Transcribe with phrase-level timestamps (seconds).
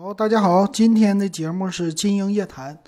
[0.00, 2.78] 好，大家好，今天的节目是金鹰夜谈。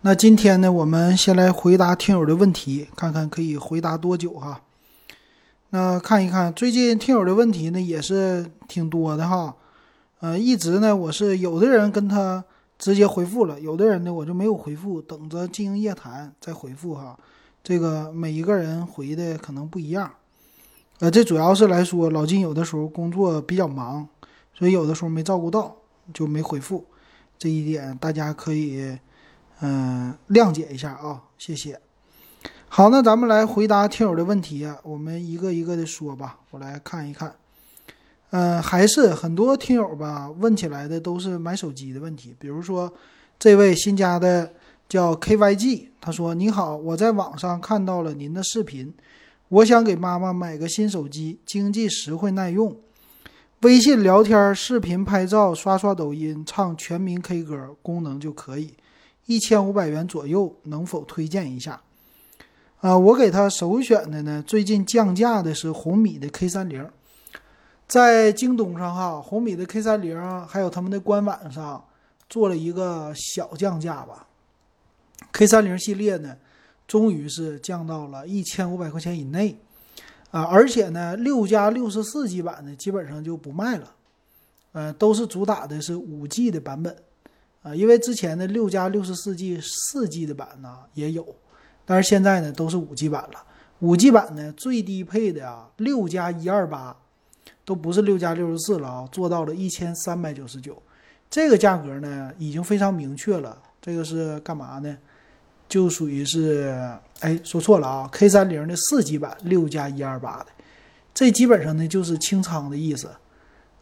[0.00, 4.62] 那今天呢，我们先来回答听友的问题，看看可以回答多久哈。
[5.68, 9.54] 那看一看最近听友的问题呢，也是挺多的哈。
[10.20, 12.42] 呃，一直呢，我是有的人跟他
[12.78, 17.18] 直接回复了，有的人呢我就没有回复，等着金鹰夜谈再回复哈。
[17.62, 20.10] 这个每一个人回的可能不一样。
[21.00, 24.08] 呃，这主要是来说，老金有的时候工作比较忙，
[24.54, 25.76] 所以有的时候没照顾到，
[26.12, 26.84] 就没回复。
[27.38, 28.98] 这一点大家可以
[29.60, 31.80] 嗯谅解一下啊，谢谢。
[32.68, 37.34] 好，那咱们来回答听友的问题啊，我们一个一个的说吧，我来看一看。
[38.30, 42.92] 嗯，还是很多听友吧问起来的都是买手机的问题，比如说
[43.38, 44.52] 这位新加的
[44.88, 48.92] 叫 KYG，他说：“你好，我在网上看到了您的视频。”
[49.48, 52.76] 我想给妈妈买个新手机，经济实惠耐用，
[53.66, 58.72] 微信聊天、视频拍照、刷刷抖音、唱全民 K 歌功能就可以，
[59.24, 61.82] 一千五百元左右，能否推荐一下？
[62.78, 66.88] 啊，我给他首选的呢，最近降价的是红米的 K 三零，
[67.88, 71.84] 在京东上哈，红米的 K 三零还有他们的官网上
[72.28, 74.28] 做了一个小降价吧
[75.32, 76.36] ，K 三零系列呢。
[76.86, 79.58] 终于是降到了一千五百块钱以内，
[80.30, 83.94] 啊，而且呢，六加六十四 G 版的基本上就不卖了，
[84.72, 86.94] 呃，都是主打的是五 G 的版本，
[87.62, 91.24] 啊，因为之前的六加六十四 G 四 G 的版呢也有，
[91.84, 93.44] 但是现在呢都是五 G 版了。
[93.78, 96.96] 五 G 版呢最低配的啊，六加一二八，
[97.64, 100.82] 都不是六加六十四了啊，做到了一千三百九十九，
[101.30, 104.98] 这个价格呢已经非常明确了，这个是干嘛呢？
[105.68, 106.72] 就属于是，
[107.20, 110.46] 哎，说错了啊！K 三零的四 G 版六加一二八的，
[111.12, 113.10] 这基本上呢就是清仓的意思。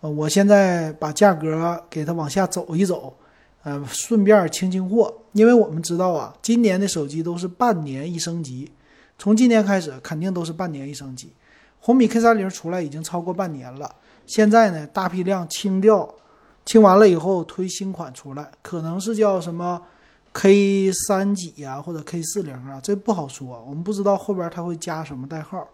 [0.01, 3.15] 呃，我现在把价格给它往下走一走，
[3.63, 5.13] 呃，顺便清清货。
[5.33, 8.71] 因为我们知道啊，今年的手机都是半年一升级，
[9.19, 11.33] 从今年开始肯定都是半年一升级。
[11.81, 13.95] 红米 K 三零出来已经超过半年了，
[14.27, 16.15] 现在呢大批量清掉，
[16.65, 19.83] 清完了以后推新款出来，可能是叫什么
[20.35, 25.67] ？K 三几呀，或者 K 四零啊，这不好说，我们不知道后边它会加什么代号。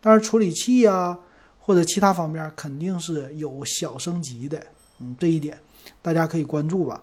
[0.00, 1.16] 但是处理器呀，
[1.58, 4.60] 或者其他方面肯定是有小升级的，
[5.00, 5.58] 嗯，这一点
[6.00, 7.02] 大家可以关注吧。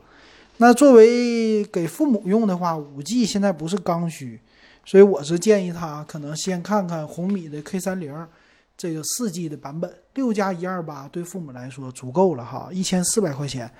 [0.57, 4.39] 那作为给父母用的话，五 G 现在不是刚需，
[4.85, 8.27] 所以我是建议他可能先看看红米的 K 三零
[8.75, 13.71] 这个四 G 的版本，六加一二八对父母来说足够了哈，一千四百块钱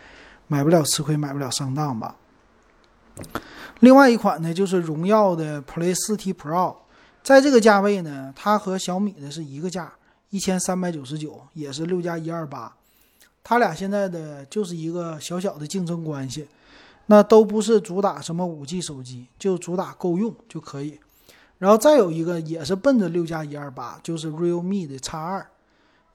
[0.48, 2.16] 买不了吃亏，买不了上当吧。
[3.80, 6.76] 另外一款呢，就是荣耀的 Play 4T Pro，
[7.22, 9.92] 在这个价位呢，它和小米的是一个价，
[10.30, 12.74] 一千三百九十九，也是六加一二八。
[13.44, 16.48] 它俩现在的就是一个小小的竞争关系，
[17.08, 20.98] 那都不是主打什么五 G 手机，就主打够用就可以。
[21.58, 25.46] 然后再有一个也是奔着六加一二八，就是 Realme 的 X 二，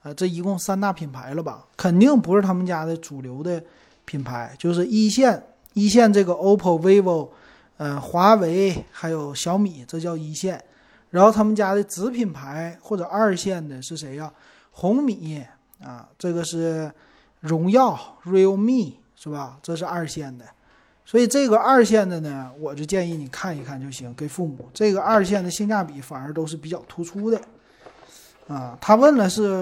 [0.01, 1.65] 啊，这一共三大品牌了吧？
[1.77, 3.63] 肯定不是他们家的主流的
[4.05, 5.43] 品牌，就是一线。
[5.79, 7.29] 一线这个 OPPO、vivo，
[7.77, 10.61] 呃，华为还有小米，这叫一线。
[11.09, 14.29] 然后他们家的子品牌或者二线的是谁呀？
[14.71, 15.41] 红米
[15.81, 16.91] 啊，这个是
[17.39, 19.57] 荣耀、realme 是吧？
[19.63, 20.45] 这是二线的。
[21.05, 24.69] 所以这个二线的呢，我就建议你看一看就行，给父母。
[24.73, 27.41] 这个二线的性价比反而都是比较突出的。
[28.49, 29.61] 啊，他问了是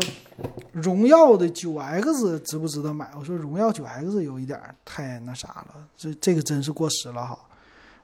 [0.71, 3.11] 荣耀的九 X 值不值得买？
[3.19, 7.37] 我说荣耀九 X 有一点太那啥了，这这个真是过时了哈。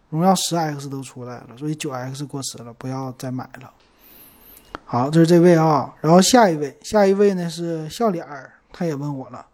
[0.09, 3.71] 荣耀十 X 都出来了，所以九 X 过时了，不要再买了。
[4.83, 9.45] 好，这是这位啊，然后下一位，下一位呢是笑脸儿，他也问我了。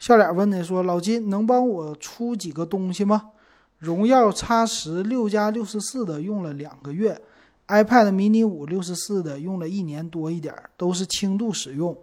[0.00, 3.30] 笑脸问的说：“老金能帮我出几个东西吗？
[3.78, 7.22] 荣耀 X 十六加六十四的用了两个月。”
[7.68, 11.96] iPad mini 五六十四的用了一年多一点，都是轻度使用。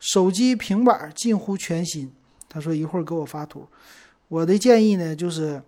[0.00, 2.10] 手机平板近乎全新。
[2.48, 3.66] 他说一会儿给我发图。
[4.28, 5.60] 我的建议呢，就是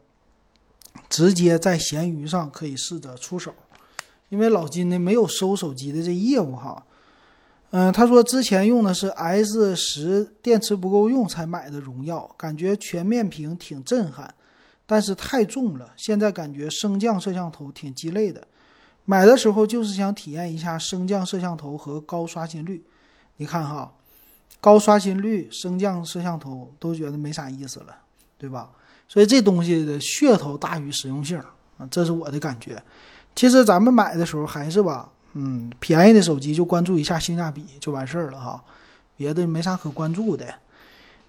[1.09, 3.53] 直接在闲鱼上可以试着出手，
[4.29, 6.85] 因为老金呢没有收手机的这业务哈。
[7.71, 14.33] 嗯，他说之前用的是 S 十，电池不够用才买的荣耀，感觉全面屏挺震撼，
[14.87, 15.93] 但是太重了。
[15.97, 18.47] 现在感觉升降摄像头挺鸡肋的。
[19.07, 22.85] 买的时候就是想体验一下升降摄像头和高刷新率，
[23.37, 23.93] 你看哈，
[24.61, 27.97] 高刷新率、升降摄像头都觉得没啥意思了，
[28.37, 28.69] 对吧？
[29.09, 31.39] 所以这东西的噱头大于实用性
[31.79, 32.83] 啊，这是我的感觉。
[33.37, 38.65] 其实咱们买的时候还是吧，嗯，便宜的手机就关注一下性价比就完事儿了哈，
[39.17, 40.53] 别的没啥可关注的。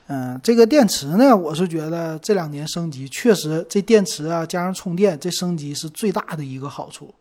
[0.07, 7.13] 嗯，这个电池呢，我是觉得这两年升级确实，这电池啊加上充电，这升级是最大的一个好处。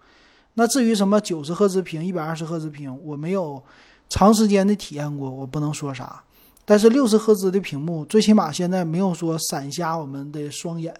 [0.58, 3.62] 那至于什么九十赫兹屏、一百二十赫兹屏，我没有
[4.08, 6.22] 长时间的体验过，我不能说啥。
[6.64, 10.92] 但是六十赫兹的屏幕，最起码现在没有说闪瞎我们的双眼，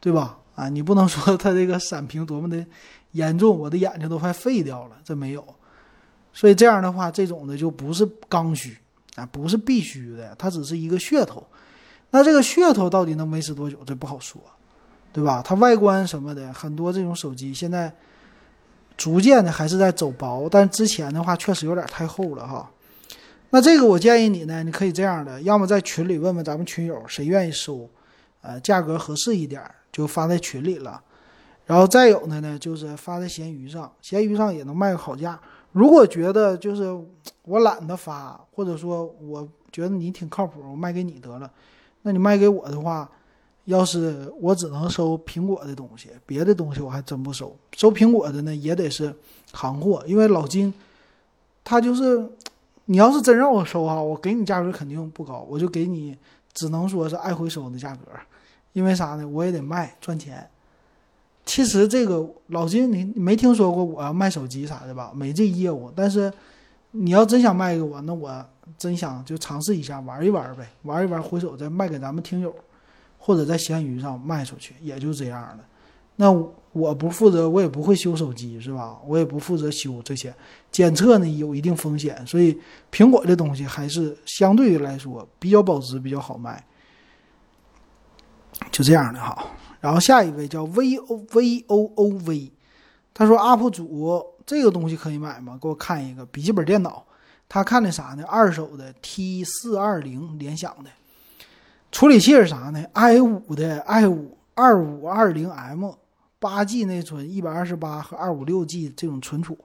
[0.00, 0.38] 对吧？
[0.54, 2.64] 啊，你不能说它这个闪屏多么的
[3.12, 5.44] 严重，我的眼睛都快废掉了，这没有。
[6.32, 8.76] 所以这样的话，这种的就不是刚需。
[9.16, 11.44] 啊，不是必须的，它只是一个噱头。
[12.12, 13.76] 那这个噱头到底能维持多久？
[13.84, 14.40] 这不好说，
[15.12, 15.42] 对吧？
[15.44, 17.92] 它外观什么的，很多这种手机现在
[19.00, 22.70] 逐渐的还是在走薄，但之前的话确实有点太厚了哈。
[23.48, 27.88] 那这个我建议你呢，你可以这样的，要么在群里问问咱们群友谁愿意收，
[28.42, 31.00] 呃，价格合适一点就发在群里了。
[31.64, 35.40] 然后再有的呢，就是发在闲鱼上，闲鱼上也能卖个好价。
[35.72, 36.94] 如果觉得就是
[37.44, 41.50] 我懒得发，或者说我觉得你挺靠谱，我卖给你得了。
[42.02, 43.10] 那你卖给我的话，
[43.70, 47.56] 要是我只能收苹果的东西，别的东西我还真不收。
[47.76, 49.14] 收苹果的呢，也得是
[49.52, 50.74] 行货，因为老金
[51.62, 52.28] 他就是，
[52.86, 56.16] 你要是真让我收哈，我给你价格肯定不高，我就给你
[56.52, 58.06] 只能说是爱回收的价格，
[58.72, 59.26] 因为啥呢？
[59.28, 60.44] 我也得卖赚钱。
[61.46, 65.12] 其实这个老金，你没听说过我要卖手机啥的吧？
[65.14, 65.92] 没这业务。
[65.94, 66.32] 但是
[66.90, 68.44] 你要真想卖给我，那我
[68.76, 72.52] 真想就尝试一下，玩一玩呗，玩一玩，回手再卖给咱们听友，
[73.22, 75.60] 或者在闲鱼上卖出去，也就这样了。
[76.16, 76.30] 那
[76.72, 78.98] 我不负责，我也不会修手机，是吧？
[79.06, 80.34] 我也不负责修这些
[80.70, 82.26] 检测呢，有一定风险。
[82.26, 82.58] 所以
[82.90, 86.64] 苹果这东西还是相对来说比较保值，比较好卖。
[88.72, 89.46] 就这样的哈。
[89.80, 92.52] 然后下一位叫 V O V O O V，
[93.14, 95.58] 他说 UP 主这个东西可以买吗？
[95.60, 97.06] 给我看一个笔记本电脑。
[97.48, 98.24] 他看的啥呢？
[98.28, 100.90] 二手的 T 四二零联想的，
[101.90, 105.92] 处理器是啥呢？i 五的 i 五二五二零 M，
[106.38, 109.58] 八 G 内存，一百二十八和二五六 G 这种存储，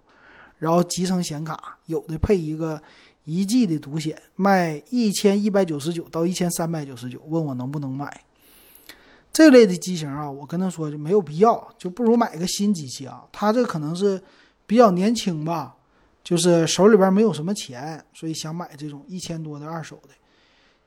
[0.58, 2.82] 然后集成显卡，有的配一个
[3.26, 8.22] 一 G 的独显，卖一千一百九十九到一千三百九十九，问我能不能买。
[9.32, 13.24] 这类的机型啊，我跟他说就没有必要，就不如买个新机器啊。
[13.32, 14.22] 他这可能是
[14.66, 15.76] 比较年轻吧，
[16.24, 20.10] 就是手里边没有什么钱，所以想买这种一千多的二手的。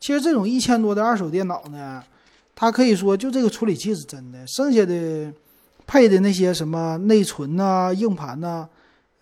[0.01, 2.03] 其实这种一千多的二手电脑呢，
[2.55, 5.33] 它可以说就这个处理器是真的，剩下的
[5.87, 8.69] 配的那些什么内存呐、硬盘呐，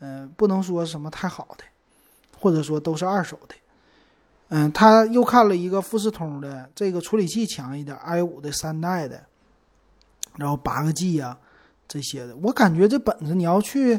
[0.01, 1.65] 嗯，不能说什么太好的，
[2.39, 3.55] 或者说都是二手的。
[4.49, 9.21] 嗯，他又看了一个富士通的，这个处理器强一点，i 五的三代的，
[10.37, 11.37] 然后八个 G 呀
[11.89, 13.99] 这些的，我感觉这本子你要去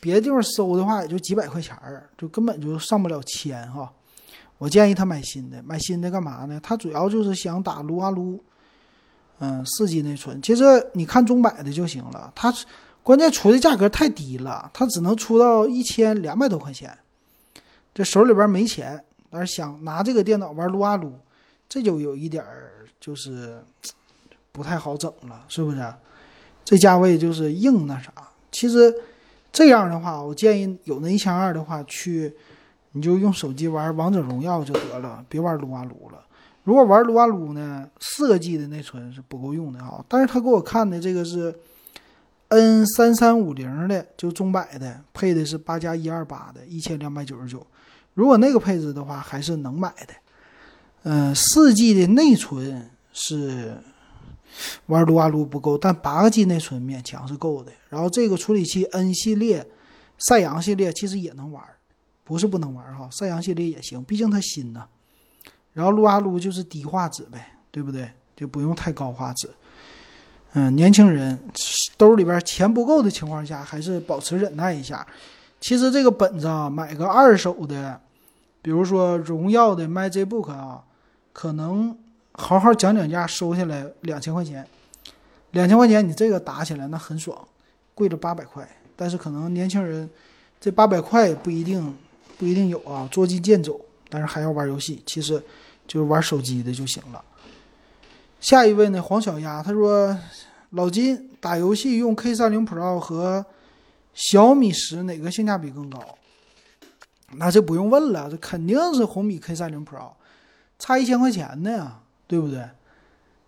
[0.00, 3.92] 别的地方搜的话，也就几百块钱儿，就根本就上不了千哈。
[4.58, 6.58] 我建议他买新的，买新的干嘛呢？
[6.62, 8.42] 他主要就是想打撸啊撸，
[9.38, 10.40] 嗯，四 G 内存。
[10.40, 10.64] 其实
[10.94, 12.52] 你看中百的就行了，它
[13.02, 16.96] 关键出的价格太低了，它只能出到一千两百多块钱，
[17.94, 19.02] 这手里边没钱。
[19.28, 21.12] 但是想拿这个电脑玩撸啊撸，
[21.68, 23.62] 这就有一点儿就是
[24.52, 25.94] 不太好整了，是不是？
[26.64, 28.10] 这价位就是硬那啥。
[28.50, 28.94] 其实
[29.52, 32.34] 这样的话，我建议有那一千二的话，去
[32.96, 36.24] 你就用手机玩王者荣耀就得了，别玩撸啊撸了。
[36.64, 40.02] 如果玩撸啊撸呢，四个 G 的内存是不够用的啊。
[40.08, 41.54] 但是他给我看的这个是
[42.48, 47.66] N 三三五零的，就中百的，配的是八加一二八的，一千两百九十九。
[48.14, 50.14] 如果那个配置的话，还是能买的。
[51.02, 53.76] 嗯，四 G 的内存是
[54.86, 57.70] 玩撸啊撸不够，但八个 G 内存勉强是够的。
[57.90, 59.68] 然后这个处理器 N 系列、
[60.16, 61.62] 赛扬系列其实也能玩，
[62.26, 64.84] 不是不能玩哈，赛扬系列也行，毕竟它新呐。
[65.72, 68.10] 然后撸啊撸就是低画质呗，对不对？
[68.34, 69.48] 就不用太高画质。
[70.54, 71.38] 嗯，年轻人
[71.96, 75.06] 兜里边钱不够的情况下，还是保持忍耐一下。
[75.60, 78.00] 其实这个本子啊，买个二手的。
[78.62, 80.82] 比如说荣耀的 MagicBook 啊，
[81.32, 81.96] 可能
[82.32, 84.66] 好好讲讲价收下来两千块钱，
[85.52, 87.46] 两千块钱你这个打起来那很爽，
[87.94, 90.10] 贵了八百块，但是可能年轻人
[90.58, 91.94] 这八百块不一定
[92.38, 95.42] 不一定有啊，捉襟见肘，但是还要玩游戏，其实
[95.86, 97.24] 就是玩手机的就行了。
[98.40, 100.16] 下一位呢，黄小丫他说，
[100.70, 103.44] 老金打游戏用 K 三零 Pro 和
[104.14, 106.00] 小米十哪个性价比更高？
[107.32, 110.12] 那这不用问了，这肯定是红米 K 三零 Pro，
[110.78, 112.62] 差一千块钱呢，对不对？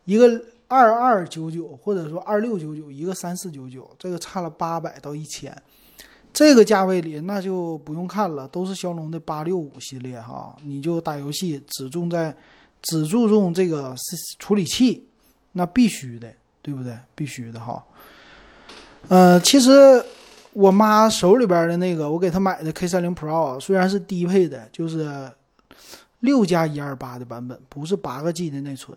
[0.05, 5.55] 一个二二九九或者说二六九九，一个三四九九，这个差了八百到一千，
[6.33, 12.37] 这个价位里那就不用看了，都是骁龙的八六五系列哈，你就打游戏只重在
[12.81, 13.95] 只注重这个
[14.39, 15.05] 处理器，
[15.53, 16.33] 那必须的，
[16.63, 16.97] 对不对？
[17.15, 17.83] 必须的哈。
[19.09, 20.05] 呃，其实
[20.53, 25.31] 我妈手里边的那个，我给她买的 K 三零 Pro 虽然是低配的，就是
[26.21, 28.97] 六加一二八的版本，不是八个 G 的内存，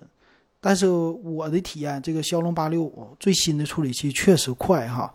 [0.60, 5.12] 但是我的体验，这个骁龙八六五最新的处理器确实快哈。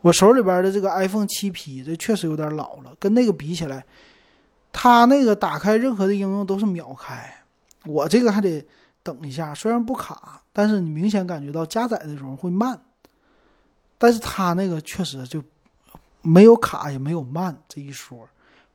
[0.00, 3.84] 我手里边的这个 iPhone 七 P，这确实有点老了，跟那个比起来，
[4.72, 7.42] 它那个打开任何的应用都是秒开，
[7.84, 8.64] 我这个还得
[9.02, 12.80] 等一下，虽然不卡，但是你明显感觉到加载的时候会慢。
[14.00, 15.42] 但是它那个确实就
[16.22, 18.28] 没有卡也没有慢这一说，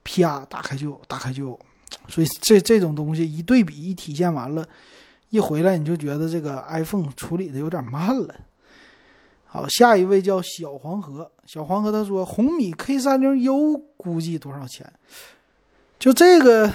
[0.04, 1.58] 啪打开就打开就，
[2.10, 4.68] 所以这这种东西一对比一体现完了，
[5.30, 8.36] 一回来你就觉得这个 iPhone 处理的有点慢了。
[9.54, 14.92] 好，下一位叫小黄河，小黄河他说红米 K 三零 U 估计多少钱？
[16.00, 16.74] 就这个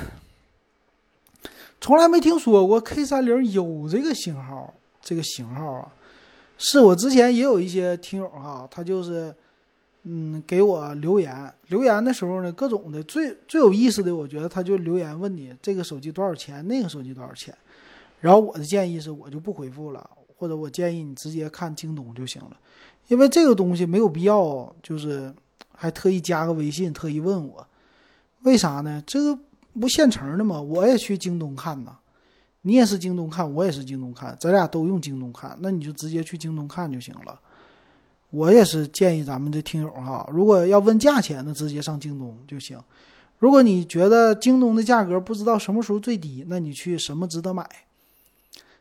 [1.80, 5.92] 从来没听说过 K 三零 U 这个型号，这个型号啊，
[6.56, 9.34] 是我之前也有一些听友哈，他就是
[10.04, 17.52] 嗯给我留言，留言的时候呢，各种的最最有意思的，我觉得他就留言问你这个手机多少钱，那个手机多少钱，
[18.20, 20.08] 然后我的建议是我就不回复了。
[20.38, 22.56] 或者我建议你直接看京东就行了，
[23.08, 25.34] 因为这个东西没有必要，就是
[25.74, 27.66] 还特意加个微信，特意问我，
[28.42, 29.02] 为啥呢？
[29.04, 29.36] 这个
[29.80, 30.62] 不现成的吗？
[30.62, 31.96] 我也去京东看呐，
[32.62, 37.40] 你也是京东看，我也是京东看，咱俩都用京东看，那你就直接去京东看就行了。
[38.30, 42.78] 我也是建议咱们的听友哈，如果要问价钱，那直接上京东就行。
[43.38, 47.68] 如果你觉得京东的价格不知道什么时候最低，那你去什么值得买？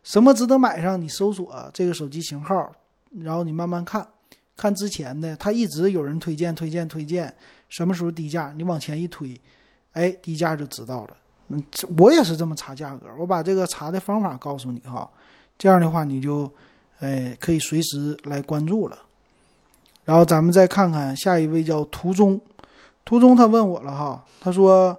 [0.08, 1.00] 什么值得买上？
[1.00, 2.72] 你搜索这个手机型号，
[3.20, 4.08] 然后你慢慢看，
[4.56, 7.36] 看之前的，它一直有人推荐、推荐、推荐，
[7.68, 9.38] 什么时候低价，你往前一推，
[9.92, 11.18] 哎，低价就知道了。
[11.50, 11.62] 嗯，
[11.98, 15.10] 我也是这么查价格，我把这个查的方法告诉你哈，
[15.58, 16.50] 这样的话你就，
[17.00, 18.98] 哎，可以随时来关注了。
[20.06, 22.40] 然后咱们再看看下一位叫途中，
[23.04, 24.98] 途中他问我了哈，他说，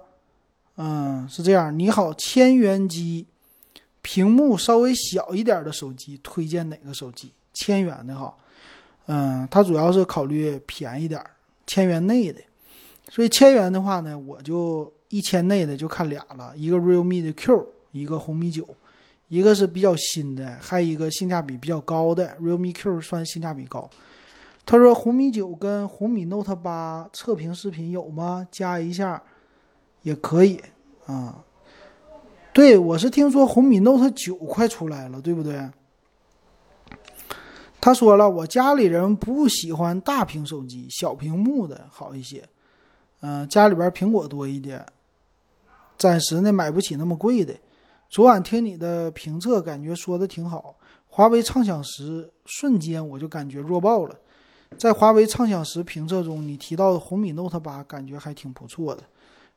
[0.77, 3.25] 嗯，是这样，你好，千元机。
[4.01, 7.31] 屏幕稍微小一点的手机，推荐哪个手机？
[7.53, 8.33] 千元的哈，
[9.07, 11.31] 嗯，它主要是考虑便宜点儿，
[11.67, 12.39] 千元内的。
[13.09, 18.67] 所以千元的话呢，我就一千内的就看俩了，一个 realme 的 Q，一个红米九，
[19.27, 23.89] 一个是比较新的，还有一个性价比比较高的 realme Q 算性价比高。
[24.65, 28.47] 他说红米九跟红米 Note 八测评视频有吗？
[28.51, 29.21] 加一下
[30.03, 30.61] 也可以
[31.07, 31.43] 啊。
[32.59, 35.69] 对，我是听说红米 Note 九快出来了，对不对？
[37.79, 42.43] 他说了，我家里人不喜欢大屏手机，小屏幕的好一些。
[43.21, 44.85] 嗯，家里边苹果多一点，
[45.97, 47.55] 暂时呢买不起那么贵的。
[48.09, 50.75] 昨晚听你的评测，感觉说的挺好。
[51.07, 54.13] 华为畅享十，瞬间我就感觉弱爆了。
[54.77, 59.03] 在华为畅享十评测中，你提到的红米 Note 八感觉还挺不错的，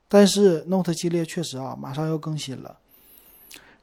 [0.07, 2.77] 但是 Note 系列确实啊，马上要更新了。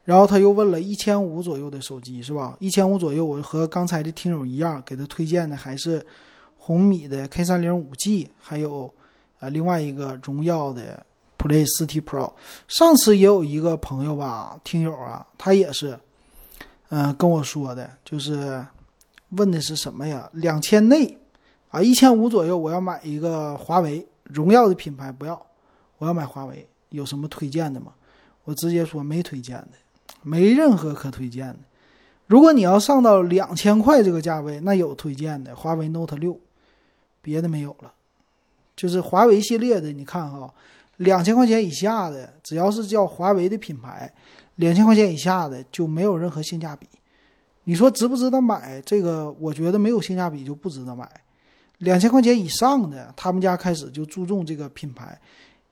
[0.05, 2.57] 然后他又问了一千五左右的手机是吧？
[2.59, 6.05] 一千五左右，我和刚才的听友一样，给他推荐的还是
[6.57, 8.93] 红米的 K 三零五 G，还有
[9.39, 11.05] 呃另外一个荣耀的
[11.39, 12.33] Play 四 T Pro。
[12.67, 15.99] 上次也有一个朋友吧，听友啊，他也是，
[16.89, 18.65] 嗯，跟我说的，就是
[19.31, 20.29] 问的是什么呀？
[20.33, 21.17] 两千内
[21.69, 25.41] 啊，一千五左右，我要买一个华为，荣耀的品牌不要，
[25.99, 27.93] 我要买华为，有什么推荐的吗？
[28.45, 29.73] 我直接说没推荐的。
[30.23, 31.59] 没任何可推荐的。
[32.27, 36.39] 如果你要上到两千块这个价位，那有推荐的，华为 Note 六，
[37.21, 37.93] 别的没有了。
[38.77, 40.53] 就是华为系列的，你看哈，
[40.99, 44.11] 两千块钱以下的，只要是叫华为的品牌，
[44.57, 46.87] 两千块钱以下的就没有任何性价比。
[47.65, 48.81] 你说值不值得买？
[48.83, 51.09] 这个我觉得没有性价比就不值得买。
[51.79, 55.21] 两千块钱以上的，他们家开始就注重这个品牌，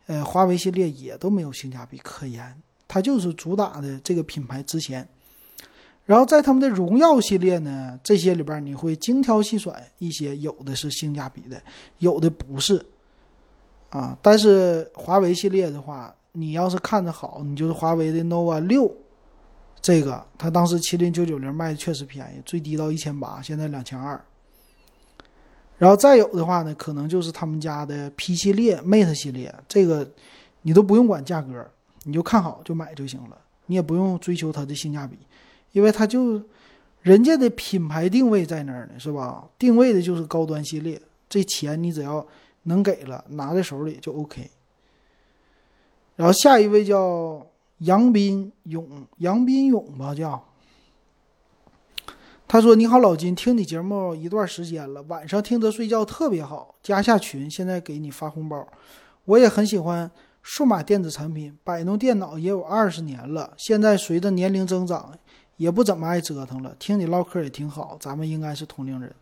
[0.07, 2.55] 呃，华为系列也都没有性价比可言。
[2.89, 5.07] 它就是主打的这个品牌之前，
[6.07, 11.63] 然后在他们的荣耀系列呢，这些里边你会精挑细选一些，有的是性价比的，
[11.99, 12.83] 有的不是，
[13.91, 18.91] 啊，但是华为系列的话，你要是看着好，你就是华为的 nova 六，
[19.83, 24.19] 这个它当时麒麟九九零卖的确实便宜，最低到一千八，现在两千二，
[25.77, 30.11] 然后再有的话呢，可能就是他们家的 P 系列、Mate 系列，这个
[30.63, 31.71] 你都不用管价格。
[32.05, 35.19] 你就看好就买就行了，你也不用追求它的性价比，
[35.73, 36.43] 因为它就
[37.03, 39.49] 人家的品牌定位在那儿呢，是吧？
[39.59, 42.27] 定位的就是高端系列，这钱你只要
[42.65, 44.51] 能给了，拿在手里就 OK。
[46.17, 47.47] 然后下一位叫
[47.79, 50.45] 杨斌勇，杨斌勇吧叫。
[52.51, 58.67] 他说：“你好，老金，听你节目一段时间了，晚上听着睡觉特别好，加下群，现在给你发红包。
[59.27, 60.11] 我也很喜欢
[60.51, 65.13] 数码电子产品，摆弄电脑也有二十年了，现在随着年龄增长，
[65.59, 66.75] 也不怎么爱折腾了。
[66.79, 69.15] 听你唠嗑也挺好，咱们应该是同龄人。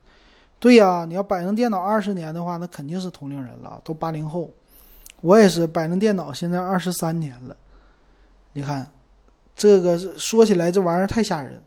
[0.60, 4.48] 对呀，你要摆弄电脑二十年的话，那肯定是同龄人了，都八零后。
[5.20, 7.56] 我也是摆弄电脑，现在二十三年了。
[8.52, 8.88] 你看，
[9.56, 11.60] 这个说起来这玩意儿太吓人。”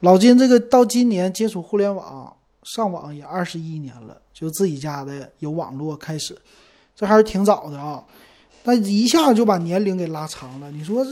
[0.00, 6.36] 老金这个到今年接触互联网上网也二十一年了，就自己家的有网络开始，
[6.96, 8.04] 这还是挺早的啊。
[8.64, 10.70] 那一下就把年龄给拉长了。
[10.70, 11.06] 你说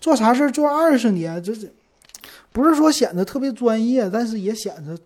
[0.00, 1.68] 做啥事做二十年，这这
[2.52, 4.98] 不是说显得特别专业，但是也显得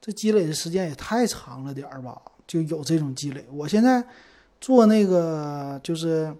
[0.00, 2.16] 这积累的时间也太长了点儿吧？
[2.46, 3.44] 就有这种积累。
[3.52, 4.04] 我现在
[4.60, 6.34] 做那个就是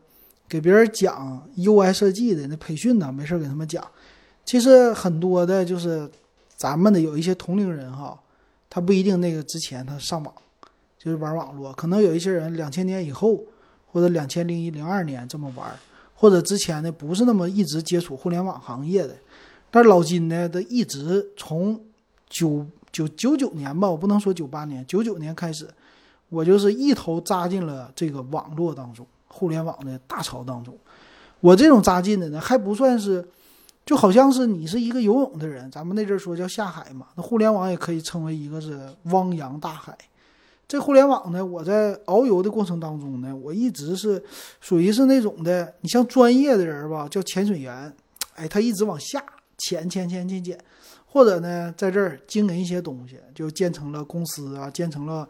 [0.48, 3.86] 给别人讲 UI 设计的那培训呢，没事给他们讲。
[4.44, 6.10] 其实很多的就是。
[6.56, 8.16] 咱们的有一些同龄人哈，
[8.70, 10.32] 他不一定那个之前他上网
[10.96, 13.44] 就是玩网络，可能有一些人两千年以后
[13.94, 15.70] 或者两千零一零二年这么玩，
[16.16, 19.14] 或者之前呢不是那么一直接触互联网行业的。
[19.70, 21.80] 但是老金呢，他一直从
[22.28, 25.68] 九九九九年吧，我不能说九八年，九九年开始，
[26.28, 30.76] 我就是一头扎进了这个网络当中，互联网的大潮当中。
[31.38, 33.24] 我这种扎进的呢，还不算是。
[33.86, 37.08] 就好像是你是一个游泳的人，咱们那阵说叫下海嘛。
[37.16, 39.94] 那互联网也可以称为一个是汪洋大海。
[40.66, 44.22] 这互联网呢，我在遨游的过程当中呢，我一直是
[44.60, 47.92] 属于是那种的，你像专业的人吧，叫潜水员，
[48.34, 49.22] 哎，他一直往下
[49.58, 50.58] 潜潜潜潜潜，
[51.06, 55.28] 或者呢，在这儿经营一些东西，就建成了公司啊，建成了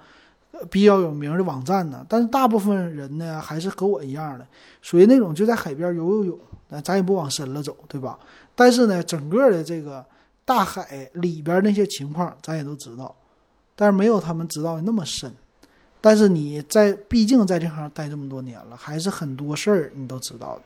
[0.71, 2.07] 比较有名的网站呢。
[2.09, 4.47] 但是大部分人呢，还是和我一样的，
[4.83, 6.39] 属于那种就在海边游游泳，
[6.69, 8.19] 那咱也不往深了走，对吧？
[8.55, 10.05] 但是呢，整个的这个
[10.45, 13.15] 大海里边那些情况，咱也都知道，
[13.77, 15.33] 但是没有他们知道的那么深。
[16.01, 20.63] 但是你在毕竟在这行待这么多年了，还是很多事儿你都知道的。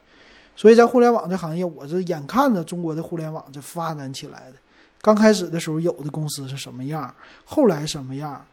[0.57, 4.57] 所以在互联网这行业，我是眼看着中国的互联网就发展起来的。
[5.01, 8.45] 刚开始的时候，有的公司是什么样，后来什么样，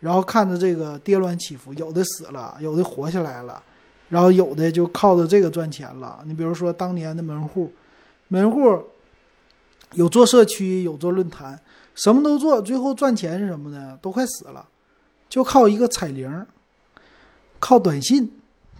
[0.00, 3.62] 然后看着这个跌乱起伏，有的死了，有的活下来了，
[4.10, 6.22] 然后有的就靠着这个赚钱了。
[6.26, 7.72] 你比如说当年的门户。
[8.28, 8.82] 门户
[9.92, 11.60] 有做社区，有做论坛，
[11.94, 13.98] 什么都做，最后赚钱是什么呢？
[14.02, 14.66] 都快死了，
[15.28, 16.46] 就靠一个彩铃，
[17.58, 18.30] 靠短信，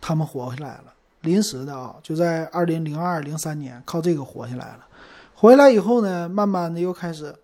[0.00, 0.94] 他们活下来了。
[1.22, 4.86] 临时的啊，就在二零零二零三年，靠这个活下来了。
[5.34, 7.34] 回来以后呢，慢慢的又开始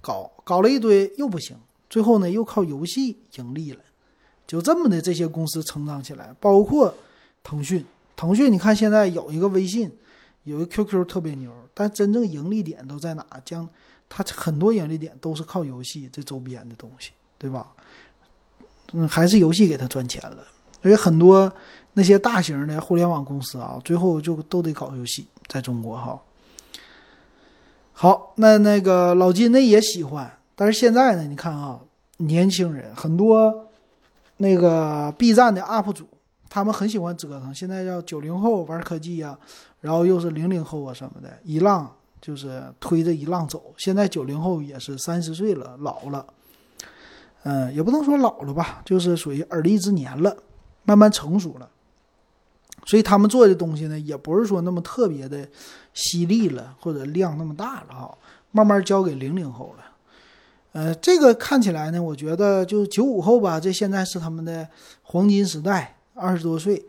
[0.00, 1.56] 搞，搞了一堆又不行，
[1.88, 3.80] 最后呢又靠游戏盈利了。
[4.46, 6.94] 就这么的，这些公司成长起来，包括
[7.44, 7.84] 腾讯，
[8.16, 9.92] 腾讯你看现在有一个微信。
[10.44, 13.24] 有一个 QQ 特别牛，但真正盈利点都在哪？
[13.44, 13.68] 将
[14.10, 17.68] 它很多盈利点都是靠游戏这周边的东西，对吧？
[18.92, 20.44] 嗯，还是游戏给他赚钱了。
[20.82, 21.50] 所以很多
[21.94, 26.20] 那些大型的互联网公司啊，最后就都得搞游戏，在中国哈。
[27.92, 31.22] 好，那那个老金那也喜欢，但是现在呢？
[31.22, 31.78] 你看啊，
[32.16, 33.68] 年轻人很多，
[34.38, 36.06] 那个 B 站的 UP 主。
[36.52, 39.38] 他们很喜欢折腾，现在叫九零后玩科技呀，
[39.80, 43.74] 然后又是零零后啊什么的，一浪就是推着一浪走。
[43.76, 46.26] 现在九零后也是三十岁了，老了，
[47.42, 50.36] 嗯，也不能说老了吧，就是属于而立之年了，
[50.84, 51.68] 慢慢成熟了。
[52.86, 55.48] 所以他们做的东西呢，也不是说那么特别的
[55.92, 58.18] 犀利了，或者量那么大了哈，
[58.50, 59.84] 慢慢交给零零后了。
[60.72, 64.68] 呃，这个看起来呢，我觉得就九五后吧，这现在是他们的
[65.02, 65.96] 黄金时代。
[66.12, 66.84] 二十多岁，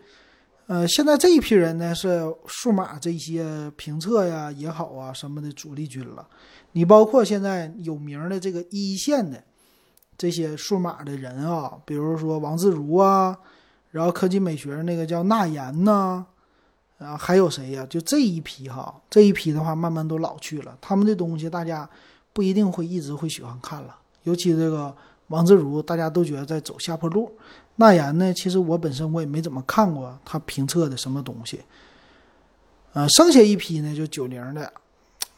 [0.71, 6.25] 呃，现在这一批人呢是数码这些评测呀也好啊什么的主力军了。
[6.71, 9.43] 你包括现在有名的这个一线的
[10.17, 13.37] 这些数码的人啊，比如说王自如啊，
[13.89, 16.25] 然后科技美学那个叫纳言呐，
[16.99, 17.85] 啊，还有谁呀？
[17.89, 20.77] 就这一批哈，这一批的话慢慢都老去了。
[20.79, 21.89] 他们的东西大家
[22.31, 24.95] 不一定会一直会喜欢看了，尤其这个
[25.27, 27.29] 王自如，大家都觉得在走下坡路。
[27.81, 28.31] 那言呢？
[28.31, 31.59] 其实我本身我也没怎么看过他评测的什么东西。
[32.93, 34.71] 呃，剩下一批呢，就九零的，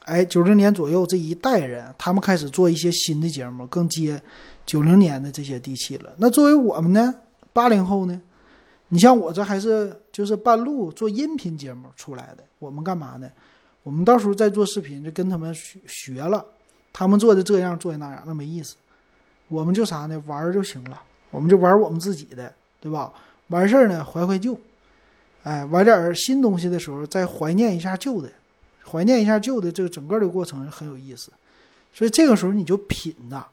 [0.03, 4.21] 哎，九零年左右这一代人，他们开始做一些新的节目，更接
[4.65, 6.11] 九零年的这些地气了。
[6.17, 7.15] 那作为我们呢，
[7.53, 8.21] 八零后呢，
[8.89, 13.31] 你像我这还是就是半路做音频节目出来的，我们干嘛呢？
[13.83, 16.45] 我们到时候再做视频，就跟他们学学了，
[16.91, 18.75] 他们做的这样，做的那样，那没意思。
[19.47, 20.21] 我们就啥呢？
[20.27, 21.01] 玩就行了。
[21.33, 23.11] 我们就玩我们自己的，对吧？
[23.47, 24.57] 完事儿呢，怀怀旧，
[25.43, 28.29] 哎，玩点新东西的时候再怀念一下旧的，
[28.89, 31.31] 怀念一下旧的这个整个的过程很有意思。
[31.93, 33.45] 所以这个时候你就品呐，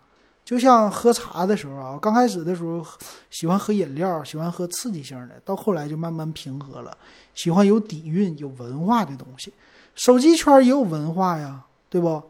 [0.44, 2.86] 就像喝茶的时候啊，刚开始的时候
[3.30, 6.96] 喜欢喝饮料，喜欢喝刺激性的，到后来就慢慢平和了，
[7.34, 9.52] 喜欢有底蕴、有文化的东西。
[9.94, 12.22] 手机圈也有文化呀，对不？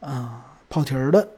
[0.00, 1.28] 啊，跑题儿了。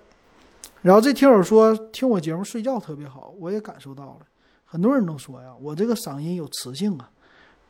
[0.82, 4.26] 然后这听友说听我节目睡觉特别好，我也感受到了。
[4.64, 7.10] 很多人都说呀，我这个嗓音有磁性啊，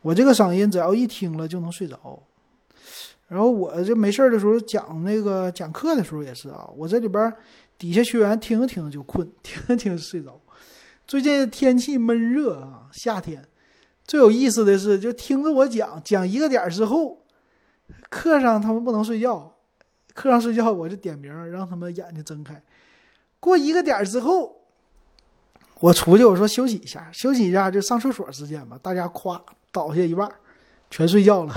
[0.01, 2.21] 我这个嗓音只要一听了就能睡着。
[3.27, 7.33] 然后我这没事儿的时候讲那个讲课的时候也是啊，我这里边
[7.77, 10.39] 底下学员听着听着就困， 听着听着睡着。
[11.07, 13.43] 最近天气闷热啊，夏天
[14.03, 17.25] 最有意思的是，就听着我讲讲一个点儿之后，
[18.09, 19.55] 课上他们不能睡觉，
[20.13, 22.61] 课上睡觉我就点名让他们眼睛睁开。
[23.39, 24.55] 过一个点儿之后，
[25.79, 29.39] 我出去我说休息一下，休息一下就上厕所时间吧，大家咵
[29.71, 30.29] 倒下一半，
[30.89, 31.53] 全睡觉了。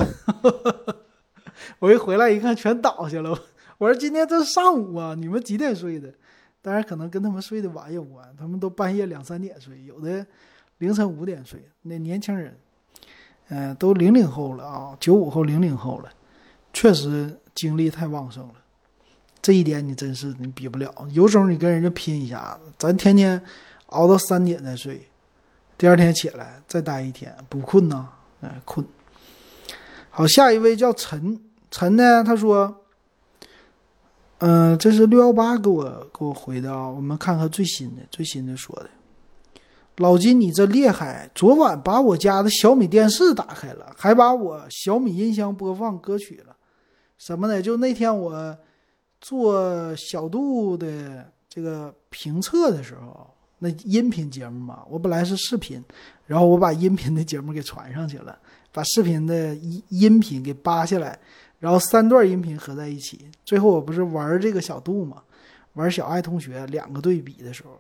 [1.79, 3.31] 我一回来一看，全倒下了。
[3.79, 6.13] 我说今天这上午啊，你们几点睡的？
[6.61, 10.25] 当然可能跟他们睡得晚有关，他们都半夜两三点睡，有的
[10.79, 11.69] 凌晨五点睡。
[11.83, 12.57] 那年轻人，
[13.49, 16.11] 嗯，都零零后了啊，九五后、零零后了，
[16.73, 18.55] 确实精力太旺盛了。
[19.43, 20.95] 这一点你真是你比不了。
[21.11, 23.43] 有种你跟人家拼一下子，咱天天
[23.87, 25.09] 熬到三点再睡，
[25.77, 28.09] 第二天起来再待一天，不困呐？
[28.41, 28.87] 哎，困。
[30.11, 32.83] 好，下一位叫陈陈呢，他说
[34.39, 35.85] ：“嗯，这是六幺八给我
[36.17, 38.91] 给我回的啊，我们看看最新的最新的说的。
[39.97, 46.57] 老金，你这厉害，昨晚把我家的小米电视打开了，还把我小米音箱播放歌曲了，
[47.19, 47.61] 什么呢？
[47.61, 48.57] 就那天我
[49.23, 53.27] 做小度的这个评测的时候，
[53.61, 55.83] 那音频节目嘛，我本来是视频，
[56.27, 58.39] 然后我把音频的节目给传上去了。”
[58.75, 61.19] 把视频的音音频给扒下来，
[61.59, 65.23] 然后三段音频合在一起，最后我不是玩这个小度嘛，
[65.75, 67.79] 玩小爱同学两个对比的时候，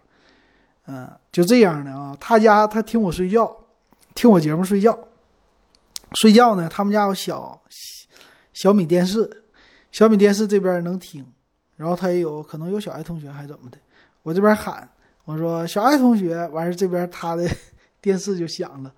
[0.89, 2.15] 嗯，就这样的啊。
[2.21, 3.51] 他家他听我睡觉，
[4.15, 4.99] 听我节目睡觉，
[6.13, 7.59] 睡觉呢，他们家有小
[8.53, 9.42] 小米电视，
[9.93, 11.25] 小米电视这边能听，
[11.77, 13.79] 然后他也有可能有小爱同学还怎么的，
[14.23, 14.89] 我这边喊
[15.25, 17.49] 我说小爱同学，完事这边他的
[18.01, 18.93] 电视就响了。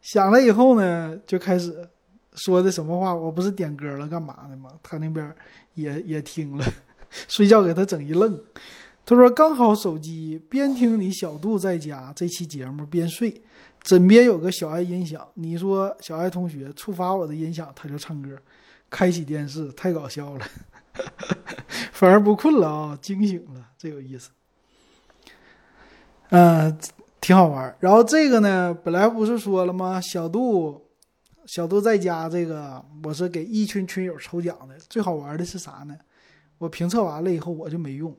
[0.00, 1.88] 响了以后呢，就开始
[2.34, 3.12] 说的什么话？
[3.12, 4.70] 我不是点歌了干嘛的吗？
[4.82, 5.34] 他那边
[5.74, 6.64] 也也听了，
[7.26, 8.38] 睡觉给他整一愣。
[9.04, 13.42] 他说刚好手机边听你小度在家这期节目边睡，
[13.80, 15.26] 枕边有个小爱音响。
[15.34, 18.36] 你说小爱同学触发我的音响，他就唱歌，
[18.90, 20.46] 开启电视，太搞笑了。
[21.92, 24.30] 反而不困了啊，惊醒了，这有意思。
[26.30, 26.78] 嗯。
[27.18, 30.00] 挺好玩然后这个呢，本来不是说了吗？
[30.00, 30.80] 小度，
[31.44, 34.76] 小度在家这个，我是给一群群友抽奖的。
[34.88, 35.96] 最好玩的是啥呢？
[36.58, 38.16] 我评测完了以后我就没用，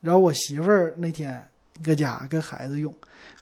[0.00, 1.46] 然后我媳妇儿那天
[1.84, 2.94] 搁家跟孩子用，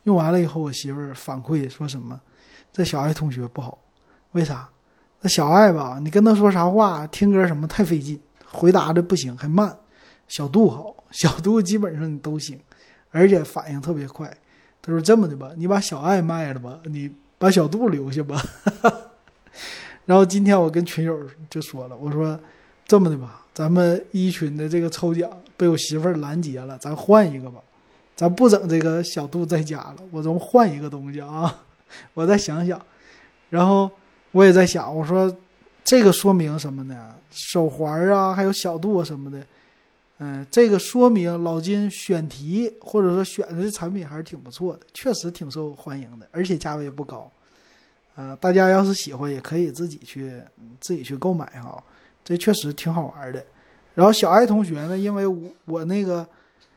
[0.02, 2.20] 用完了以后我媳妇儿反馈说什么？
[2.72, 3.78] 这小爱同学不好，
[4.32, 4.68] 为啥？
[5.24, 9.74] 那小爱吧，你跟他说啥话，听歌什么太费劲，回答的不行，还慢。
[10.28, 12.60] 小度好，小度基本上你都行，
[13.10, 14.30] 而且反应特别快。
[14.82, 18.38] 他说：“这么的吧，你把小爱卖了吧，你把小度留下吧。
[20.04, 22.38] ”然后今天我跟群友就说了，我说
[22.86, 27.60] ：“这么的吧，咱们一群的这个抽奖被我媳妇儿拦截了，咱换一个吧，
[28.14, 31.62] 咱不整这个小度在家了，我咱换一个东西啊。
[32.12, 32.78] ”我再想想，
[33.48, 33.90] 然后
[34.34, 35.32] 我也在想，我说
[35.84, 37.14] 这个说明什么呢？
[37.30, 39.40] 手环啊，还有小度啊什么的。
[40.18, 47.30] 嗯，这个说明老金选题或者说选的产品还是挺不错的，确实挺受欢迎的，而且价位也不高。
[48.16, 50.42] 呃，大家要是喜欢，也可以自己去
[50.80, 51.80] 自己去购买哈，
[52.24, 53.44] 这确实挺好玩的。
[53.94, 56.26] 然后小爱同学呢，因为我我那个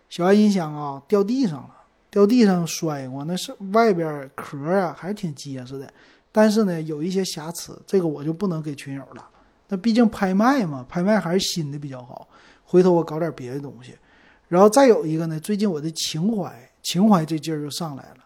[0.09, 1.71] 小爱音箱啊掉地上了，
[2.11, 5.91] 掉地上摔过，那是外边壳啊还是挺结实的，
[6.31, 9.27] 但是呢有一些瑕疵，这个我就不能给群友了。
[9.69, 12.27] 那毕竟拍卖嘛，拍卖还是新的比较好。
[12.63, 13.95] 回头我搞点别的东西，
[14.47, 18.17] 然后再有一个呢，最近我的情怀，情怀这劲儿就上来了，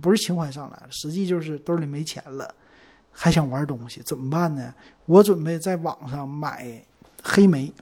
[0.00, 2.52] 不是情怀上来了，实际就是兜里没钱了，
[3.10, 4.74] 还想玩东西，怎么办呢？
[5.06, 6.84] 我准备在网上买
[7.22, 7.72] 黑莓，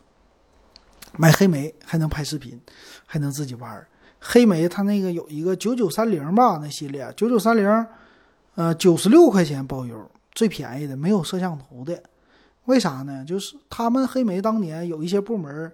[1.16, 2.60] 买黑莓还能拍视频，
[3.06, 3.86] 还能自己玩。
[4.20, 7.86] 黑莓它那个有一个九九三零吧，那系列九九三零，
[8.54, 12.02] 呃，九十六块钱包邮，最便宜的，没有摄像头的。
[12.64, 13.24] 为啥呢？
[13.24, 15.72] 就是他们黑莓当年有一些部门。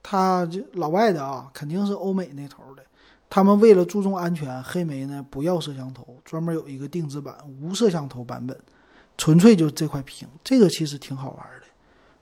[0.00, 2.82] 他就老外的啊，肯定是欧美那头的。
[3.28, 8.56] 他们为了注重安全，黑莓呢不要摄像头，专门有一个定制版无摄像头版本，
[9.18, 10.26] 纯粹就这块屏。
[10.42, 11.66] 这个其实挺好玩的，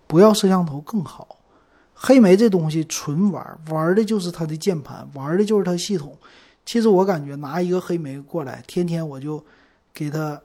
[0.07, 1.39] 不要摄像头更好。
[1.95, 6.17] 黑莓这东西纯玩，玩的就是它的键盘，玩的就是它系统。
[6.65, 9.45] 其实我感觉拿一个黑莓过来，天天我就
[9.97, 10.39] 给它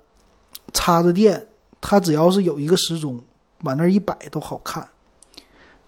[0.71, 1.45] 插着电，
[1.81, 3.21] 它只要是有一个时钟
[3.63, 4.87] 往那一摆都好看。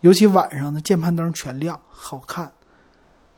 [0.01, 2.51] 尤其晚上的键盘灯全亮，好看。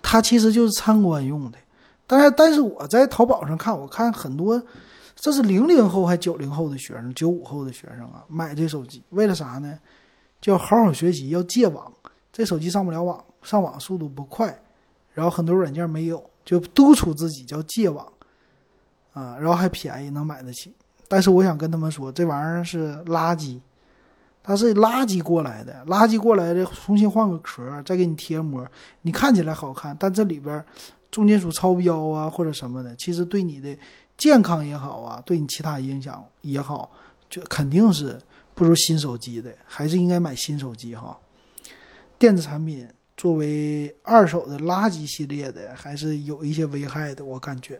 [0.01, 1.59] 它其实就是参观用的。
[2.07, 4.59] 但是，但是我在淘宝上看，我看很多，
[5.15, 9.77] 这是零零后还九零后的学生，九五后的学生啊，买这手机为了啥呢？
[10.41, 11.91] 就好好学习，要戒网。
[12.33, 14.59] 这手机上不了网，上网速度不快，
[15.13, 18.11] 然后很多软件没有，就督促自己叫戒网
[19.15, 20.71] 啊，然后还便宜，能买得起。
[21.07, 23.59] 但是我想跟他们说，这玩意儿是垃圾，
[24.43, 28.63] 它是垃圾过来的，垃圾过来的，重新换个壳，再给你贴膜，
[29.01, 30.63] 你看起来好看，但这里边。
[31.11, 33.73] 重金属超标啊，或者什么的，其实对你的
[34.17, 36.91] 健康也好啊，对你其他影响也好，
[37.29, 38.19] 就肯定是
[38.53, 41.17] 不如新手机的，还是应该买新手机哈。
[42.19, 47.79] 电子产品作为二手的垃圾系列的，还是有一些危害的，我感觉。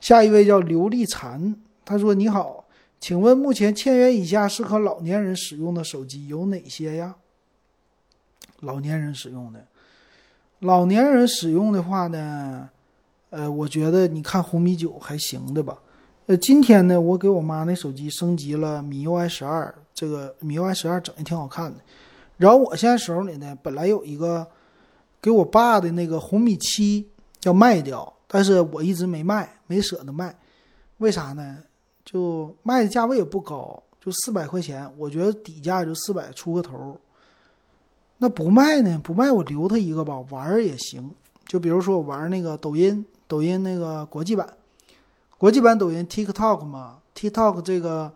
[0.00, 2.64] 下一位叫刘丽婵，他说：“你好，
[3.00, 7.16] 请问目前千元以下适合老年人使用的手机有哪些呀？
[8.60, 9.64] 老年人使用的。”
[10.60, 12.68] 老年人使用的话呢，
[13.30, 15.78] 呃，我觉得你看红米九还行的吧。
[16.26, 21.78] 呃，今天呢，我给我妈那手机升级了米 UI 十二，这个米 UI 十二整的挺好看的。
[22.36, 24.46] 然后我现在手里呢，本来有一个
[25.22, 27.08] 给我爸的那个红米七
[27.44, 30.36] 要卖掉，但是我一直没卖，没舍得卖。
[30.98, 31.58] 为啥呢？
[32.04, 36.98] 就卖的价位也不高，就四百块钱，我觉得底价就四百出个头。
[38.18, 39.00] 那不卖呢？
[39.02, 41.10] 不卖我留它一个吧，玩也行。
[41.46, 44.46] 就比如说我玩那个抖音，抖音那个国际版，
[45.38, 48.12] 国际版抖音 TikTok 嘛，TikTok 这个，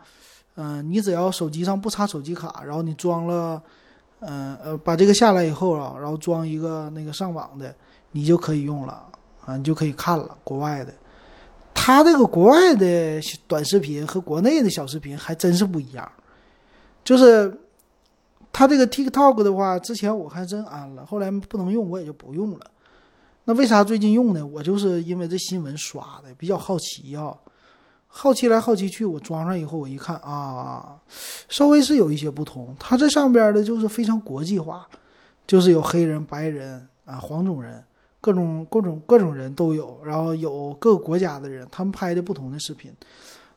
[0.57, 3.62] 嗯，你只要手机上不插手机卡，然后你装了，
[4.20, 7.75] 嗯呃，把这个下来以后啊，然后装一个那个上网的，
[8.11, 9.07] 你就可以用了
[9.45, 10.93] 啊，你就可以看了国外的。
[11.75, 16.11] 它这个国外的短视频和国内的小视频还真是不一样，
[17.05, 17.59] 就是。
[18.55, 22.61] 它这个 TikTok 的话，之前我还真安了，后来不能用，我也就不用了。
[23.45, 24.47] 那为啥最近用呢？
[24.47, 27.35] 我就是因为这新闻刷的，比较好奇啊，
[28.07, 31.01] 好奇来好奇去，我装上以后，我一看啊，
[31.49, 32.77] 稍微是有一些不同。
[32.79, 34.87] 它这上边的就是非常国际化，
[35.47, 37.83] 就是有黑人、白人啊、黄种人，
[38.23, 42.91] 各种各种各种人都有，然后有各个国家的人，他们拍的不同的视频。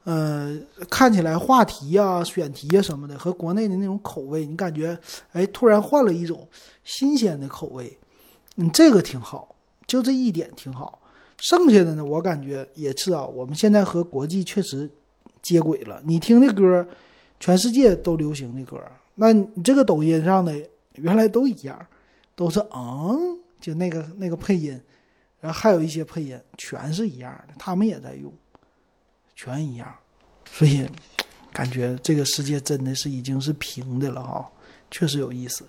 [0.03, 0.55] 呃，
[0.89, 4.95] 看起来话题呀、选题呀什么的和国内的那种口味，你感觉
[5.31, 6.47] 哎，突然换了一种
[6.83, 7.97] 新鲜的口味，
[8.57, 9.55] 嗯，这个挺好，
[9.87, 10.99] 就这一点挺好。
[11.37, 14.89] 剩下的呢，我感觉也是啊，我们现在和国际确实
[15.41, 16.01] 接轨了。
[16.05, 16.87] 你听的歌，
[17.39, 18.79] 全世界都流行的歌，
[19.15, 20.53] 那你这个抖音上的
[20.95, 21.77] 原来都一样，
[22.35, 24.79] 都是嗯，就那个那个配音，
[25.39, 28.31] 然后还有一些配音全是一样的，他们也在用。
[29.33, 29.91] 全一样，
[30.51, 30.87] 所以
[31.51, 34.47] 感觉这个世界真的是已经是平的了哈，
[34.91, 35.67] 确实有意思。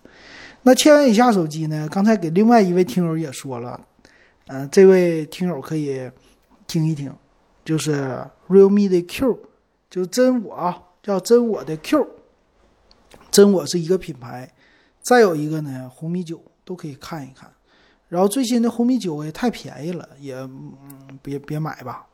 [0.61, 1.89] 那千元以下手机呢？
[1.91, 3.81] 刚才给另外一位听友也说了，
[4.49, 6.11] 嗯，这位听友可以
[6.67, 7.11] 听一听，
[7.65, 9.41] 就是 realme 的 Q，
[9.89, 12.07] 就真我啊，叫真我的 Q，
[13.31, 14.53] 真我是一个品牌。
[15.01, 17.51] 再有一个呢，红米九都可以看一看。
[18.09, 20.37] 然后最新的红米九 A 太便宜了，也
[21.23, 22.07] 别别买吧。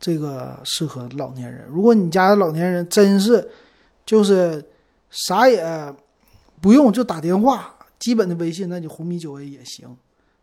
[0.00, 1.66] 这个适合老年人。
[1.68, 3.48] 如果你家的老年人真是
[4.06, 4.64] 就是
[5.10, 5.62] 啥也
[6.60, 9.96] 不用，就打电话，基本的微信，那就红米九 A 也行，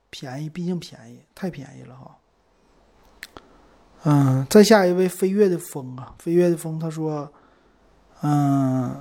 [0.10, 2.18] 便宜，毕竟便宜，太便宜了哈。
[4.04, 7.32] 嗯，再下一位飞跃的风啊，飞跃的风，他说，
[8.22, 8.96] 嗯，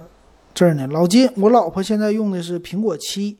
[0.54, 3.38] 这儿呢，老金，我老婆现在用的是苹果七，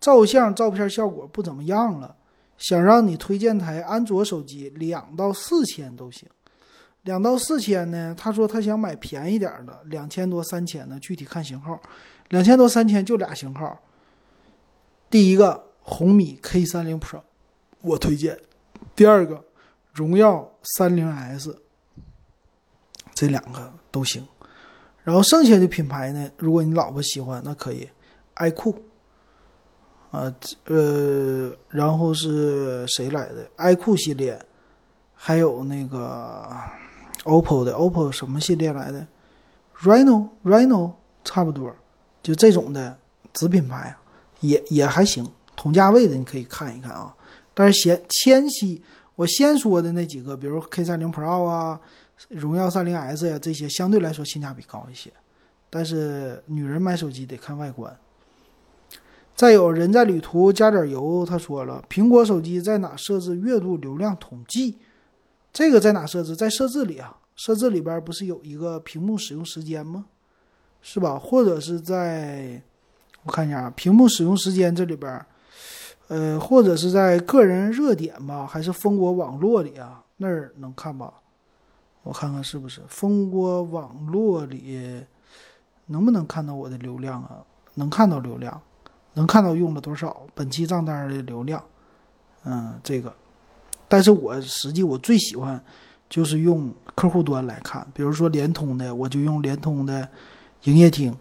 [0.00, 2.16] 照相照片效果不怎么样了，
[2.58, 6.28] 想让你推荐台安卓手机，两到四千都行。
[7.02, 8.14] 两到四千呢？
[8.18, 11.80] 他说他想买便宜点的，两千多、三千的，具体看型号。
[12.30, 13.80] 两千多、三千就俩型号。
[15.08, 17.20] 第一个红米 K 三零 Pro，
[17.80, 18.34] 我推荐；
[18.96, 19.44] 第二个
[19.92, 21.56] 荣耀三零 S，
[23.14, 24.26] 这两个都行。
[25.04, 27.88] 然后剩下的品牌呢，如果你老婆喜欢，那可以
[28.34, 28.76] 爱酷。
[30.16, 33.46] 啊，呃，然后是谁来的？
[33.56, 34.38] 爱酷系列，
[35.14, 36.48] 还有那个。
[37.24, 39.04] OPPO 的 OPPO 什么系列来的
[39.80, 40.92] ？Reno Reno
[41.24, 41.74] 差不多，
[42.22, 42.96] 就这种的
[43.32, 43.96] 子品牌
[44.38, 47.12] 也也还行，同价位的你可以看一看啊。
[47.52, 48.80] 但是先前期
[49.16, 51.80] 我先说的那几个，比如 K 三零 Pro 啊、
[52.28, 55.10] 荣耀三零 S 呀这些，相对来说性价比高一些。
[55.68, 57.92] 但是女人买手机得看外观。
[59.36, 64.78] 再有人在旅途加点油，他说了，苹果手机在哪设置月度流量统计？
[65.52, 66.34] 这个在哪设置？
[66.34, 70.06] 在设置里啊，设置里边不是有一个屏幕使用时间吗？
[70.80, 71.18] 是吧？
[71.18, 72.62] 或者是在
[73.24, 75.26] 我看一下啊，屏幕使用时间这里边，
[76.08, 80.02] 呃，或者是在个人热点吧，还是蜂窝网络里啊？
[80.16, 81.12] 那儿能看吧？
[82.04, 85.04] 我看看是不是蜂窝网络里
[85.86, 87.44] 能不能看到我的流量啊？
[87.74, 88.62] 能看到流量。
[89.16, 91.64] 能看到用了多少本期账单的流量，
[92.44, 93.10] 嗯，这个，
[93.88, 95.58] 但是我实际我最喜欢
[96.06, 100.06] 就是用客户端来看，比如说联通的，我就用联通的
[100.64, 101.16] 营业厅，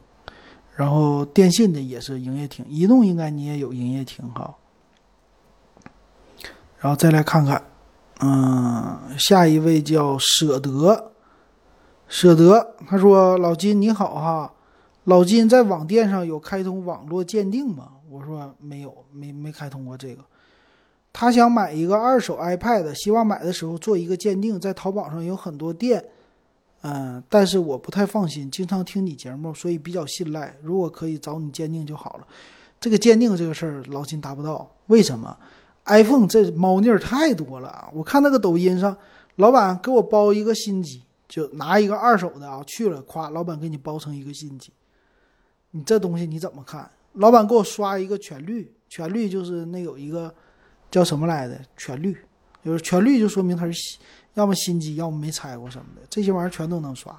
[0.75, 4.53] 然后电信的也是营业厅，移动应该你也有营业厅哈，
[6.79, 7.63] 然后再来看看，
[8.19, 11.11] 嗯，下一位叫舍得，
[12.09, 14.51] 舍得，他说老金你好哈。
[15.05, 17.91] 老金在网店上有开通网络鉴定吗？
[18.09, 20.23] 我说没有，没没开通过这个。
[21.13, 24.59] 他想买一个二手 iPad，希望买的时候做一个鉴定。
[24.59, 26.03] 在淘宝上有很多店，
[26.81, 30.57] 嗯，但是我不太放心，经常听你节目，所以比较信赖。
[30.61, 32.27] 如果可以找你鉴定就好了。
[32.79, 34.69] 这个鉴定这个事儿，老金达不到。
[34.87, 35.37] 为什么
[35.85, 37.89] ？iPhone 这猫腻儿太多了。
[37.93, 38.97] 我看那个抖音上，
[39.35, 44.71] 老板给我包一个新机，就拿一个二手的啊去了，夸老板给你包成一个新机。
[45.75, 46.89] 你这东西你怎么看？
[47.15, 50.33] 老板给我刷一个全绿，全绿就是那有一个
[50.89, 52.15] 叫什么来的全绿，
[52.63, 53.97] 就是全绿就说明它是，
[54.35, 57.13] 要么新机，要么没拆过什么的，这些玩意儿全都能刷。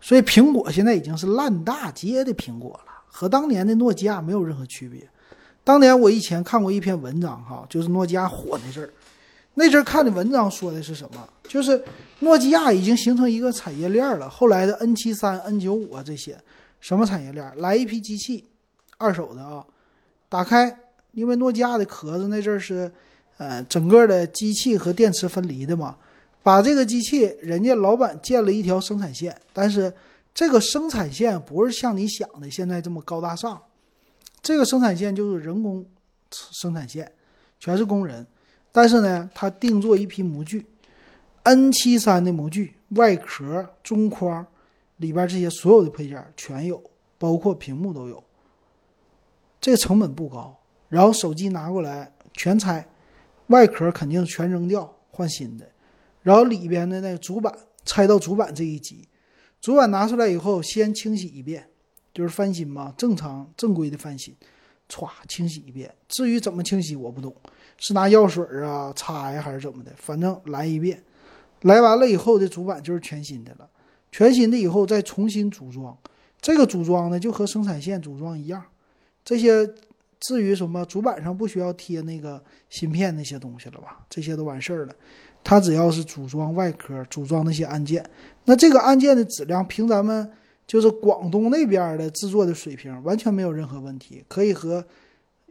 [0.00, 5.08] 所以苹果现在已经是烂大街的苹果了，和当年的诺基亚没有任何区别。
[5.62, 8.90] 当年我以前看过一篇文章，哈，就是诺基亚火那阵儿，
[9.54, 11.28] 那阵儿看的文章说的是什么？
[11.44, 11.80] 就是
[12.18, 14.28] 诺基亚已经形成一个产业链了。
[14.28, 16.36] 后来的 N 七三、N 九五啊这些。
[16.84, 17.50] 什么产业链？
[17.56, 18.44] 来一批机器，
[18.98, 19.64] 二手的啊，
[20.28, 20.80] 打开，
[21.12, 22.92] 因为诺基亚的壳子那阵儿是，
[23.38, 25.96] 呃，整个的机器和电池分离的嘛，
[26.42, 29.90] 把这个机器，人家老板建了一条生产线，但是
[30.34, 33.62] 这个生产线不是像你想的现在这么高大上，
[34.42, 35.82] 这个生产线就是人工
[36.28, 37.10] 生产线，
[37.58, 38.26] 全是工人，
[38.70, 40.66] 但是呢，他定做一批模具
[41.44, 44.46] ，N 七三的模具，外壳、中框。
[44.98, 46.82] 里边这些所有的配件全有，
[47.18, 48.22] 包括屏幕都有。
[49.60, 52.86] 这个成本不高，然后手机拿过来全拆，
[53.46, 55.66] 外壳肯定全扔掉换新的，
[56.22, 59.08] 然后里边的那个主板拆到主板这一级，
[59.60, 61.68] 主板拿出来以后先清洗一遍，
[62.12, 64.36] 就是翻新嘛，正常正规的翻新，
[64.88, 65.94] 歘清洗一遍。
[66.08, 67.34] 至于怎么清洗我不懂，
[67.78, 71.02] 是拿药水啊擦呀还是怎么的，反正来一遍，
[71.62, 73.70] 来完了以后的主板就是全新的了。
[74.14, 75.92] 全新的以后再重新组装，
[76.40, 78.62] 这个组装呢就和生产线组装一样。
[79.24, 79.68] 这些
[80.20, 84.06] 至于什么主板上不需要贴那个芯片那些东西了吧？
[84.08, 84.94] 这些都完事儿了。
[85.42, 88.08] 它只要是组装外壳、组装那些按键，
[88.44, 90.30] 那这个按键的质量凭咱们
[90.64, 94.86] 就是广东那边的制作的水平，完全没有任何问题，可以和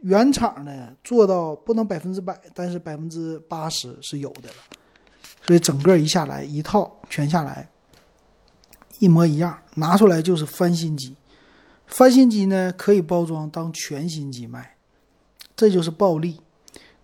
[0.00, 4.54] 原厂的做到不能百分之百，但是百分之八十是有的了。
[5.46, 7.68] 所以整个一下来一套全下来。
[8.98, 11.16] 一模一样，拿出来就是翻新机。
[11.86, 14.76] 翻新机呢，可以包装当全新机卖，
[15.54, 16.40] 这就是暴利。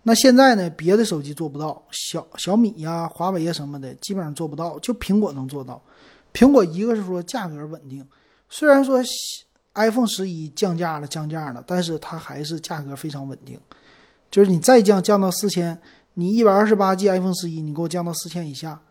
[0.03, 5.79] 那现在呢，别的手机做不到，小小米呀、华为呀什么的，基本上做不到，就苹果能做到。
[6.33, 8.03] 苹果一个是说价格稳定，
[8.49, 8.99] 虽然说
[9.75, 13.59] iPhone 十一降价了、降价了，但是它还是价格非常稳定。
[14.31, 15.79] 就是你再降降到四千，
[16.15, 18.81] 你一百二十八 G iPhone 十一，你给我降到四千以下。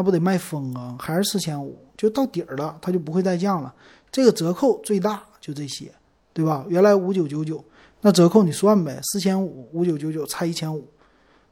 [0.00, 0.96] 那不得卖疯啊！
[0.98, 3.70] 还是四千五就到底儿了，它就不会再降了。
[4.10, 5.92] 这个折扣最大就这些，
[6.32, 6.64] 对吧？
[6.70, 7.62] 原来五九九九，
[8.00, 10.88] 那折扣你算呗，四千五五九九九差一千五，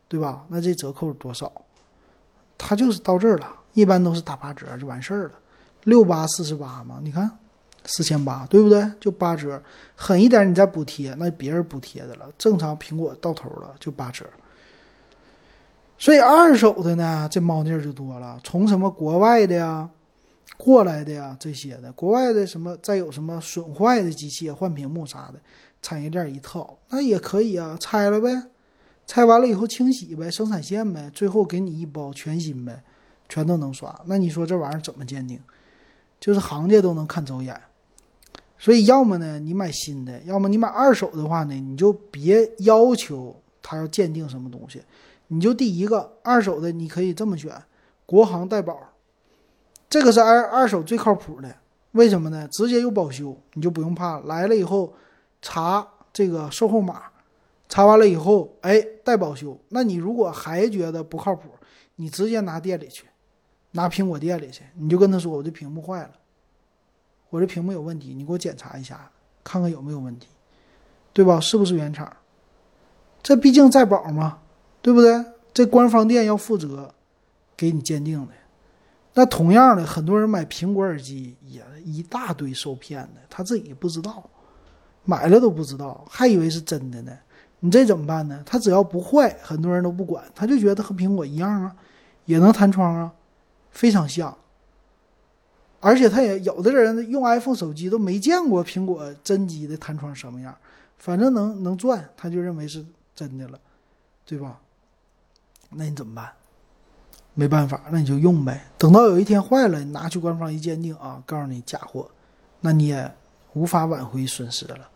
[0.09, 0.47] 对吧？
[0.49, 1.53] 那这折扣多少？
[2.57, 5.33] 它就是到这儿了，一般都是打八折就完事儿了，
[5.85, 7.31] 六八四十八嘛，你看
[7.85, 8.91] 四千八，对不对？
[8.99, 9.63] 就八折，
[9.95, 12.27] 狠一点你再补贴，那别人补贴的了。
[12.39, 14.25] 正常苹果到头了就八折。
[15.99, 18.39] 所以二手的呢，这猫腻儿就多了。
[18.45, 19.91] 从什么国外的呀，
[20.57, 25.41] 过来的呀，这些的，国外的什么，再有什么损坏的机器换屏幕啥的，
[25.83, 28.31] 产业链一套，那也可以啊，拆了呗，
[29.07, 32.81] 拆完了以后清洗呗，生产线呗，最后给你一包全新呗，
[33.29, 34.01] 全都能刷。
[34.07, 35.41] 那你说这玩意儿怎么鉴定？
[36.21, 37.61] 就是行家都能看走眼。
[38.57, 44.81] 所以要么呢，你买新的；要么你买二手的话呢，你就别要求他要鉴定什么东西。
[45.29, 47.63] 你就第一个二手的，你可以这么选，
[48.05, 48.79] 国行代保，
[49.89, 51.55] 这个是二二手最靠谱的。
[51.93, 52.47] 为什么呢？
[52.49, 54.93] 直接有保修，你就不用怕来了以后
[55.41, 57.03] 查这个售后码，
[57.69, 59.59] 查完了以后，哎，带保修。
[59.71, 61.49] 那你如果还觉得不靠谱，
[61.97, 63.07] 你直接拿店里去，
[63.73, 66.11] 拿苹果店里去，你就跟他说我这屏幕坏了，
[67.31, 69.11] 我这屏幕有问题，你给我检查一下，
[69.43, 70.29] 看看有没有问题，
[71.13, 71.41] 对吧？
[71.41, 72.15] 是不是原厂？
[73.23, 74.39] 这毕竟在保嘛，
[74.89, 75.23] 对不对？
[75.53, 76.95] 这官方店要负责
[77.55, 78.33] 给你鉴定的。
[79.13, 84.31] 那同样的，很多人买苹果耳机也一大堆受骗的，他自己不知道，
[85.05, 87.13] 买了都不知道，还以为是真的呢。
[87.61, 88.43] 你这怎么办呢？
[88.47, 91.77] 他只要不坏，很多人都不管，他就觉得和苹果一样啊，
[92.25, 93.13] 也能弹窗啊，
[93.71, 94.35] 非常像。
[95.81, 100.57] 而且他也有的人用 iPhone 手机都没见过苹果真机的弹窗什么样，
[100.97, 102.83] 反正能能转，他就认为是
[103.15, 103.61] 真的了，
[104.25, 104.59] 对吧？
[105.71, 106.31] 那你怎么办？
[107.35, 108.65] 没办法，那你就用呗。
[108.77, 112.09] 等到有一天坏了，你拿去官方一鉴定啊，告诉你假货，
[112.61, 113.11] 那你也
[113.53, 114.89] 无法挽回损失了。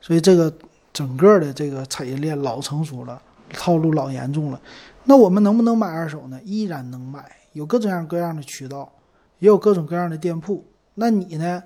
[0.00, 0.52] 所以这个
[0.92, 3.20] 整个的这个产业链老成熟了，
[3.52, 4.60] 套路老严重了。
[5.04, 6.40] 那我们能不能买二手呢？
[6.44, 8.90] 依然能买，有各种各样各样的渠道。
[9.38, 11.62] 也有各种各样的店铺，那你呢？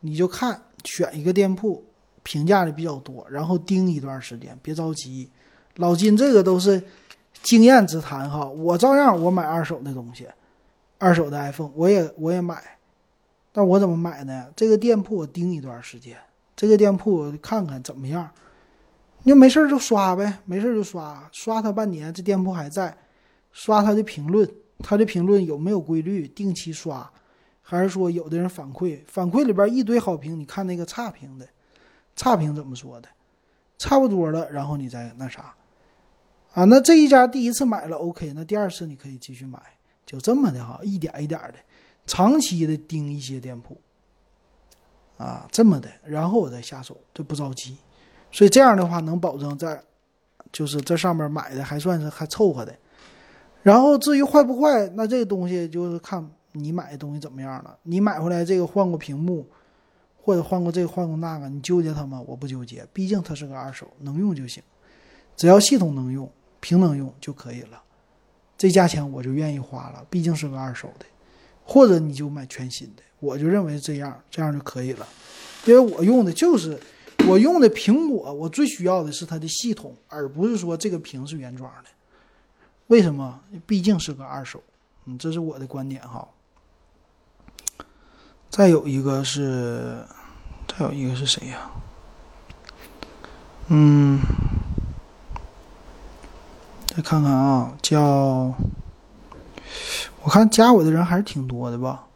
[0.00, 1.82] 你就看选一个店铺，
[2.22, 5.30] 评价的比较多，然后盯一段时间，别着急。
[5.76, 6.84] 老金，这个都是
[7.44, 8.44] 经验之谈哈。
[8.44, 10.26] 我照样我买二手的东西，
[10.98, 12.60] 二手的 iPhone 我也我也买，
[13.52, 14.48] 但我怎么买呢？
[14.56, 16.16] 这个店铺我盯一段时间，
[16.56, 18.28] 这个店铺我看看怎么样。
[19.22, 22.96] 你就没事就刷呗，没事就刷，刷它半年，这店铺还在，
[23.52, 24.50] 刷它的评论。
[24.80, 26.26] 他的评论有没有规律？
[26.28, 27.08] 定期刷，
[27.62, 29.00] 还是说有的人反馈？
[29.06, 31.46] 反馈里边一堆好评，你看那个差评的，
[32.16, 33.08] 差评怎么说的？
[33.78, 35.54] 差不多了，然后你再那啥，
[36.54, 39.60] 啊，那这一家第一次买了 OK，那第二次你可以继续买，
[40.06, 41.54] 就这么的哈，一点一点的，
[42.06, 43.76] 长期的盯一些店铺，
[45.16, 47.76] 啊，这么的，然后我再下手，就不着急。
[48.30, 49.82] 所以这样的话能保证在，
[50.52, 52.72] 就是这上面买的还算是还凑合的。
[53.62, 57.76] 然后至于坏不坏，那这个东西就是看你买的东西怎么样了。
[57.82, 59.44] 你买回来这个换过屏幕，
[60.20, 62.22] 或者换过这个换过那个，你纠结它吗？
[62.26, 64.62] 我不纠结，毕竟它是个二手，能用就行。
[65.36, 66.30] 只要系统能用，
[66.64, 67.82] 屏能用就可以了。
[68.56, 71.04] 这价钱我就愿意花了，毕竟是个二手的。
[71.62, 75.06] 或者你就买全新的，我就认为这样这样就可以了。
[75.66, 76.80] 因为我用的就是
[77.28, 81.90] 我用的苹果，我最需要的是它的系统，而不是说这个屏是原装的。
[82.86, 83.40] 为什么？
[83.66, 84.62] 毕竟是个二手，
[85.04, 86.26] 嗯，这是我的观点哈。
[88.50, 90.04] 再有一个是，
[90.66, 91.70] 再有一个是谁呀？
[93.68, 94.20] 嗯，
[96.96, 98.54] 再看看啊，叫，
[100.22, 102.06] 我看加我的人还是挺多的吧。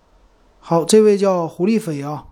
[0.61, 2.26] 好，这位叫胡丽飞啊，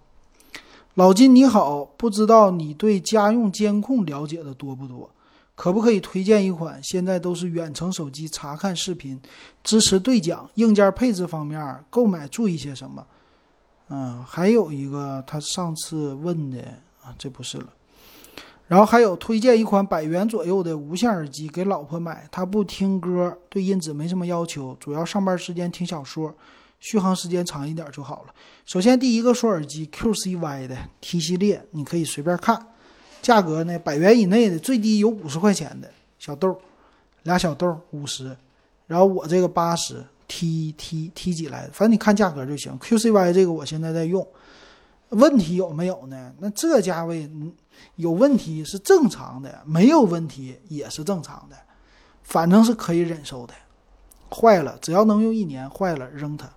[0.94, 5.10] 老金你好，不知道你对家用监控了解的多不多？
[5.56, 6.80] 可不可以推荐一款？
[6.84, 9.20] 现在都是远程手机查看视频，
[9.64, 10.48] 支持对讲。
[10.54, 13.04] 硬件配置方面，购买注意些什么？
[13.88, 16.60] 嗯，还有一个他上次问的
[17.02, 17.66] 啊，这不是了。
[18.66, 26.34] 然后还有推荐一款百元左右的无线耳机给老婆买，她不听歌，对音质没什么要求，主要上班时间听小说，
[26.80, 28.34] 续航时间长一点就好了。
[28.64, 32.66] 首先第一个说耳机 QCY 的 T 系列，你可以随便看。
[33.22, 33.76] 价格呢？
[33.78, 36.56] 百元以内的最低有五十块钱的小豆，
[37.24, 38.36] 俩小豆五十，
[38.86, 42.78] 然后我这个八十 T T T 几来的，反正你看价格就行。
[42.78, 44.24] QCY 这个我现在在用，
[45.08, 46.32] 问题有没有呢？
[46.38, 47.28] 那这价位
[47.96, 51.56] 有问题是正常的，没有问题也是正常的，
[52.22, 53.54] 反正是可以忍受的。
[54.30, 56.50] 坏了，只要能用一年，坏了扔它，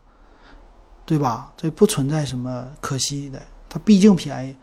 [1.05, 1.53] 对吧？
[1.55, 4.55] 这不存在什么可惜的，它毕竟便宜。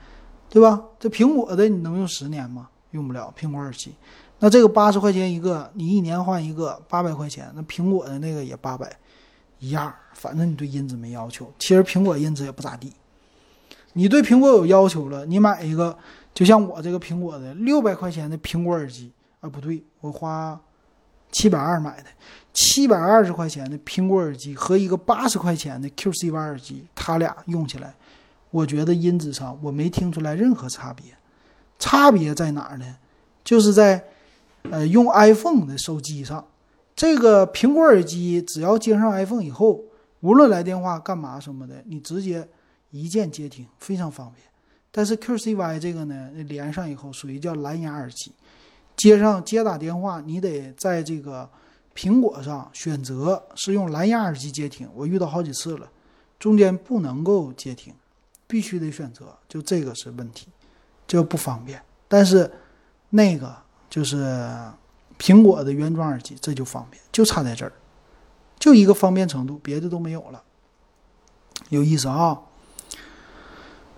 [0.48, 0.80] 对吧？
[0.98, 2.68] 这苹果的你能用十年吗？
[2.92, 3.34] 用不了。
[3.36, 3.92] 苹果耳机，
[4.38, 7.50] 那这个八十块钱一个，你一年换一个，八百块钱。
[7.54, 8.96] 那苹果的那个也八百，
[9.58, 9.92] 一样。
[10.14, 12.92] 反正你对音质没要求，其实苹果音质也不咋地。
[13.92, 15.98] 你对苹果有要求了，你买一个，
[16.36, 19.10] 就像我这个苹果的六百块钱的苹果耳机
[19.40, 20.60] 啊，不对，我花
[21.32, 22.08] 七百二买的，
[22.52, 27.94] 七百二十块钱的苹果耳机和一个八十块钱的 QCY 耳机，它俩用起来。
[28.50, 31.06] 我觉得音质上我没听出来任何差别，
[31.78, 32.96] 差别在哪儿呢？
[33.42, 34.04] 就是在，
[34.70, 36.46] 呃，用 iPhone 的手机上，
[36.94, 39.80] 这个苹果耳机只要接上 iPhone 以后，
[40.20, 42.46] 无论来电话干嘛什么的，你直接
[42.90, 44.46] 一键接听，非常方便。
[44.96, 48.32] 但是 QCY 这个呢，连上以后属于叫蓝牙耳机，
[48.96, 51.46] 接上接打电话，你得在这个
[51.94, 55.86] 苹果上选择是用蓝牙耳机接听，我遇到好几次了，
[56.38, 57.92] 中间不能够接听。
[58.46, 60.48] 必须得选择，就这个是问题，
[61.06, 61.78] 就不方便。
[62.08, 62.50] 但是
[63.10, 63.54] 那个
[63.90, 64.56] 就是
[65.18, 67.72] 苹果的原装耳机，这就方便，就差在这儿，
[68.58, 70.42] 就一个方便程度，别的都没有了。
[71.68, 72.40] 有意思啊。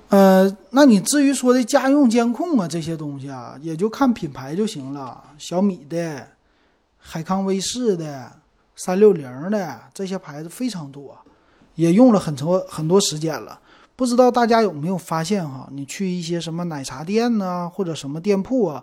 [0.08, 6.26] 呃，那你至于说的家用监控啊这些东西啊，也就看品牌就行了，小米的、
[6.96, 8.32] 海康威视的、
[8.74, 11.14] 三六零的这些牌子非常多，
[11.74, 13.60] 也用了很长很多时间了。
[13.96, 15.68] 不知道大家有没有发现哈？
[15.72, 18.82] 你去一些什么奶茶店呐，或者什么店铺啊，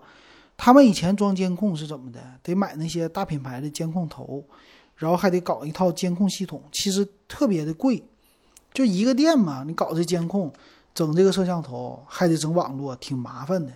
[0.56, 2.20] 他们以前装监控是怎么的？
[2.44, 4.44] 得买那些大品牌的监控头，
[4.96, 8.04] 然后还得搞一套监控系统，其实特别的贵。
[8.72, 10.54] 就一个店嘛，你搞这监控。
[10.96, 13.72] 整这个摄像头还得整网络，挺麻烦的。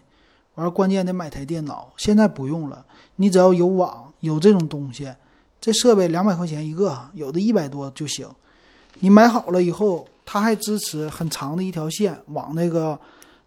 [0.55, 2.86] 完关键得买台电脑，现在不用了。
[3.17, 5.13] 你只要有网，有这种东西，
[5.59, 8.28] 这设备两百块钱一个，有的一百多就行。
[8.99, 12.97] 你买好了以后，它还支持很长的一条线往那个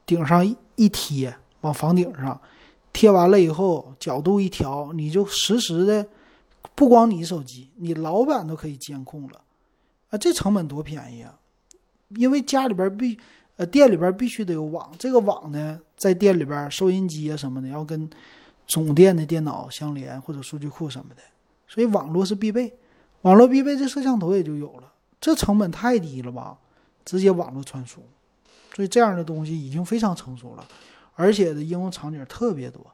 [0.07, 0.47] 顶上
[0.77, 2.39] 一贴，往房顶上
[2.93, 6.07] 贴完了以后，角度一调，你就实时的，
[6.75, 9.41] 不光你手机，你老板都可以监控了。
[10.11, 11.35] 啊，这成本多便宜啊！
[12.11, 13.18] 因为家里边必。
[13.57, 18.09] 呃，店里边必须得有网，这个网呢，在店里边收音机啊什么的要跟
[18.66, 21.22] 总店的电脑相连或者数据库什么的，
[21.68, 22.72] 所以网络是必备。
[23.22, 24.92] 网络必备，这摄像头也就有了。
[25.20, 26.59] 这成本太低了吧？
[27.05, 28.00] 直接网络传输，
[28.74, 30.66] 所以这样的东西已经非常成熟了，
[31.14, 32.84] 而且的应用场景特别多。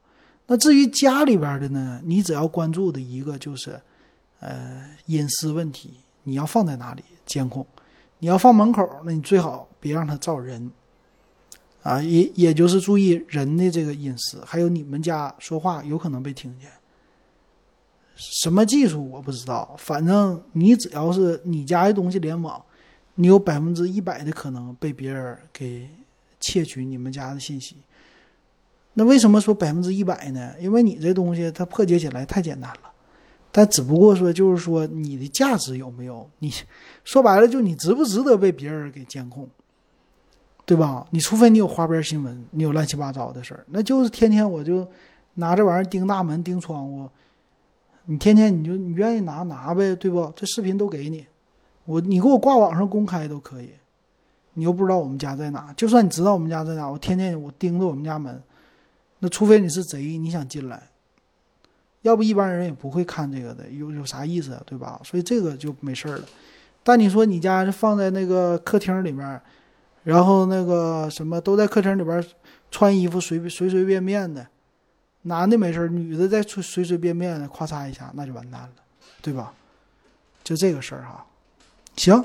[0.47, 3.79] 那至于家里边的呢，你只要关注的一个就是，
[4.39, 5.93] 呃，隐私问题，
[6.23, 7.65] 你要放在哪里监控？
[8.17, 10.71] 你要放门口，那你最好别让它造人，
[11.83, 16.69] 啊，也也就是注意人的这个隐私，还有你们家说话有可能被听见。
[18.15, 22.61] 什么技术我不知道，反正你只要是你家的东西联网，
[23.15, 25.89] 你有百分之一百的可能被别人给
[26.39, 27.77] 窃取你们家的信息。
[28.93, 30.53] 那为什么说百分之一百呢？
[30.59, 32.91] 因为你这东西它破解起来太简单了。
[33.51, 36.29] 但只不过说，就是说你的价值有没有？
[36.39, 36.53] 你
[37.03, 39.49] 说白了，就你值不值得被别人给监控，
[40.69, 41.03] 对吧？
[41.09, 44.87] 你除非你有花边新闻，你有乱七八糟的事儿，那就是天天我就
[45.33, 47.09] 拿这玩意儿盯大门、盯窗户，
[48.05, 50.31] 你天天你就你愿意拿拿呗，对不？
[50.35, 51.25] 这视频都给你，
[51.85, 53.71] 我你给我挂网上公开都可以，
[54.53, 58.39] 你又不知道我们家在哪，就算你知道我们家在哪，我天天我盯着我们家门，
[59.17, 60.83] 那除非你是贼，你想进来。
[62.03, 65.01] 要不一般人也不会看这个的，有有啥意思，对吧？
[65.03, 66.23] 所以这个就没事儿了。
[66.83, 69.41] 但你说你家放在那个客厅里面，
[70.09, 72.25] 然后那个什么都在客厅里边
[72.71, 74.47] 穿衣服，随随随便便的，
[75.21, 78.69] 男的没事儿，女的在随随随便便的，咔嚓一下那就完蛋了，
[79.21, 79.53] 对吧？
[80.43, 81.25] 就这个事儿哈。
[81.95, 82.23] 行，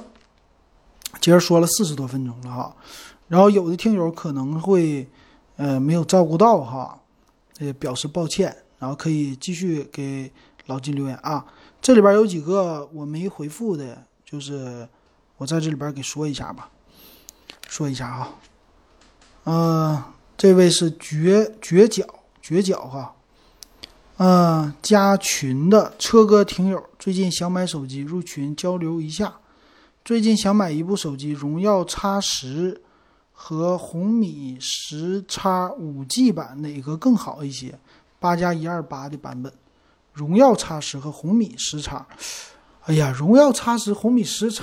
[1.21, 2.75] 今儿说了四十多分钟了哈，
[3.29, 5.07] 然后有的听友可能会
[5.57, 6.99] 呃没有照顾到哈，
[7.59, 8.57] 也表示抱歉。
[8.81, 10.31] 然后可以继续给
[10.67, 11.43] 老金留言啊！
[11.81, 14.87] 这里边有几个我没回复的，就是
[15.39, 16.69] 我在这里边给说一下吧，
[17.69, 18.35] 说一下啊。
[19.45, 20.03] 嗯，
[20.37, 22.05] 这位是绝绝角
[22.41, 23.15] 绝角哈，
[24.17, 29.35] 嗯，加群的车哥听友，最近想买手机，入群交流一下。
[30.05, 32.83] 最近想买一部手机，荣耀 X 十
[33.33, 35.49] 和红米十 X
[35.79, 37.79] 五 G 版哪个更好一些？
[38.19, 39.53] 八加一二八的版本，
[40.13, 41.91] 荣耀 X 十和红米十 X，
[42.85, 44.63] 哎呀，荣耀 X 十、红米十 X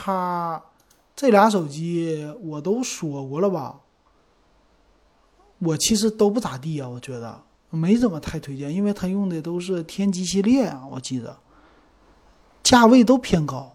[1.21, 3.79] 这俩手机我都说过了吧？
[5.59, 11.37] 我其实都不咋地啊，我觉得没怎么太推荐，因为它用的都是天玑系列啊，我记得
[12.63, 13.71] 价位都偏高。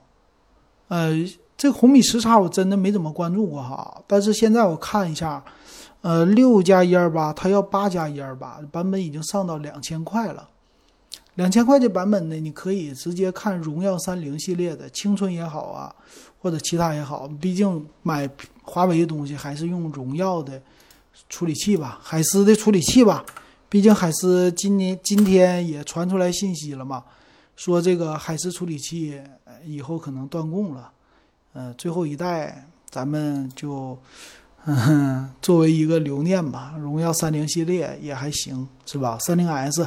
[0.88, 1.12] 呃，
[1.57, 5.44] 这红米十叉我真的没怎么关注过哈，但是现在我看一下。
[6.01, 10.49] 呃，六加一二八，它要八加一二八版本已经上到两千块了。
[11.34, 15.94] 两千块的版本呢，你可以直接看荣耀三零系列的青春也好啊，
[16.47, 17.26] 或者其他也好。
[17.40, 18.30] 毕竟买
[18.62, 20.62] 华为的东西还是用荣耀的
[21.28, 23.26] 处理器吧，海思的处理器吧。
[23.68, 27.03] 毕竟海思今年今天也传出来信息了嘛，
[27.57, 29.20] 说这个海思处理器
[29.64, 30.92] 以后可能断供了。
[31.53, 33.99] 呃，最后一代咱们就。
[34.68, 39.16] 嗯，作为一个留念吧，荣耀三零系列也还行，是吧？
[39.20, 39.86] 三零 S，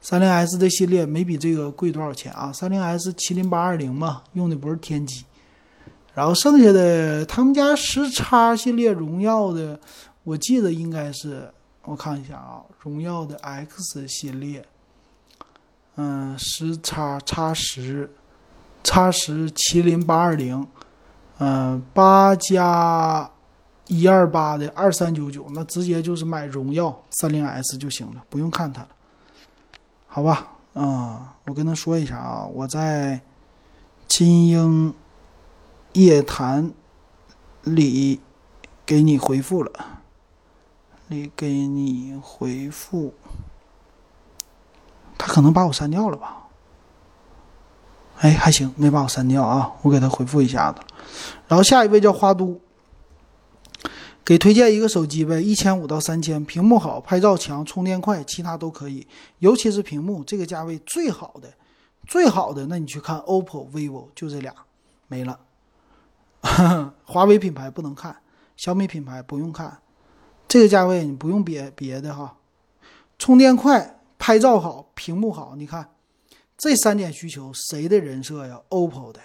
[0.00, 2.52] 三零 S 的系列没比这个贵多少钱啊？
[2.52, 5.22] 三零 S 麒麟八二零嘛，用的不是天玑。
[6.14, 9.78] 然后剩下的他们家十叉系列荣耀的，
[10.24, 11.52] 我记得应该是
[11.84, 14.64] 我看一下啊，荣耀的 X 系列，
[15.96, 18.10] 嗯，十叉叉十，
[18.84, 20.66] 叉十麒麟八二零，
[21.38, 23.30] 嗯，八加。
[23.88, 28.88] 一二八的二三九九，那直接就是买荣耀三零 S 就行了，不用看它了，
[30.06, 30.48] 好吧？
[30.72, 33.20] 啊，我跟他说一下啊，我在
[34.06, 34.94] 金鹰
[35.92, 36.72] 夜谈
[37.62, 38.20] 里
[38.84, 40.02] 给你回复了，
[41.08, 43.14] 里给你回复，
[45.18, 46.48] 他可能把我删掉了吧？
[48.18, 50.80] 哎，还行，没把我删掉啊，我给他回复一下子。
[51.48, 52.60] 然后下一位叫花都。
[54.24, 59.04] 给推荐一个手机呗，一千五到三千，屏幕好，拍照强，充电快，其他都可以，
[59.40, 61.52] 尤其是屏幕，这个价位最好的，
[62.06, 64.54] 最好的，那你去看 OPPO、vivo，就这俩，
[65.08, 65.40] 没了。
[67.04, 68.16] 华为品牌不能看，
[68.56, 69.78] 小米品牌不用看，
[70.46, 72.36] 这个价位你不用别别的哈，
[73.18, 75.90] 充电快，拍照好，屏幕好，你看
[76.58, 79.20] 这三点需求，谁的人设呀？OPPO 的，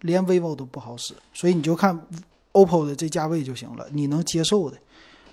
[0.00, 2.06] 连 vivo 都不好使，所以你就看。
[2.54, 4.76] OPPO 的这价位就行了，你能接受的。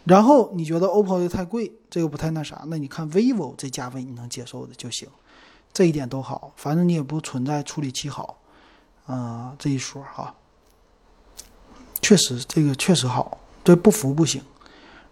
[0.05, 5.05] 然后你觉得 OPPO 的太贵，这个不太那啥，那你看 vivo 这价位你能接受的就行，
[5.73, 6.53] 这一点都好。
[6.55, 8.39] 反正你也不存在处理器好，
[9.05, 10.33] 啊这一说哈。
[12.01, 14.41] 确实这个确实好，这不服不行。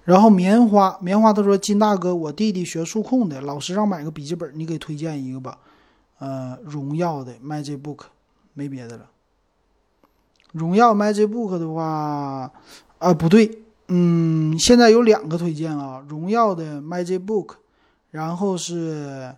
[0.03, 5.57] 然后棉花棉花他说金大哥，我弟弟学数控的，老师让买个笔记本，你给推荐一个吧。
[6.19, 7.99] 呃，荣耀的 MagicBook，
[8.53, 9.05] 没别的了。
[10.53, 12.51] 荣耀 MagicBook 的话，
[12.99, 13.59] 啊不对，
[13.89, 17.55] 嗯，现在有两个推荐啊，荣耀的 MagicBook，
[18.11, 19.35] 然后是，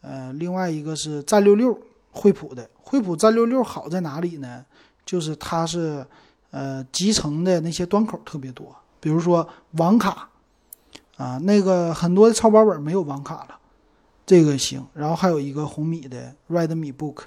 [0.00, 1.78] 呃，另外一个是战六六，
[2.10, 4.64] 惠普的，惠普战六六好在哪里呢？
[5.04, 6.04] 就是它是，
[6.56, 10.26] 呃，集成的那些端口特别多，比如说网卡，
[11.18, 13.58] 啊，那个很多的超薄本没有网卡了，
[14.24, 17.24] 这个行，然后还有一个红米的 Redmi Book。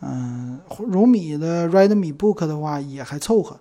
[0.00, 3.60] 嗯，荣米的 Redmi Book 的话也还凑合，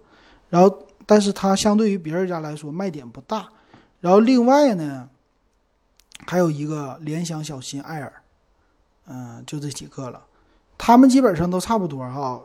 [0.49, 3.49] 然后但是它相对于别人家来说卖点不大。
[3.99, 5.09] 然后另外呢，
[6.25, 8.11] 还有一个联想小新 Air，，
[9.07, 10.25] 嗯，就这几个了。
[10.77, 12.41] 他们基本上都差不多哈，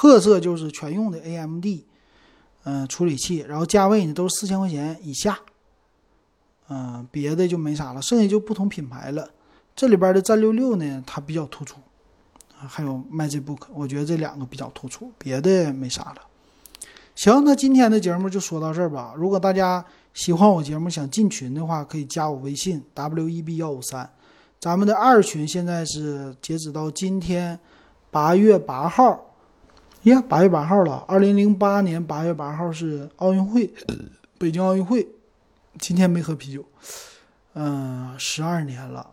[0.00, 1.66] 特色就是全用的 AMD，
[2.62, 5.36] 嗯，处理器，然后价位呢都是四千块钱以下，
[6.68, 9.28] 嗯，别的就没啥了，剩下就不同品牌了。
[9.74, 11.78] 这里边的战六六呢，它比较突出。
[12.54, 16.22] 还有 MagicBook，我觉得这两个比较突出，别的没啥了。
[17.16, 19.14] 行，那今天的节目就说到这儿吧。
[19.16, 19.84] 如果大家
[20.14, 24.08] 喜欢我节目，想进群的话，可以加我微信 web 幺五三。
[24.60, 27.58] 咱们的二群现在是截止到今天
[28.12, 29.27] 八月八号，
[30.04, 31.04] 呀，八月八号了。
[31.08, 33.68] 二零零八年八月八号是奥运会，
[34.38, 35.06] 北京奥运会。
[35.78, 36.64] 今天没喝啤酒，
[37.54, 39.06] 嗯，十二年了。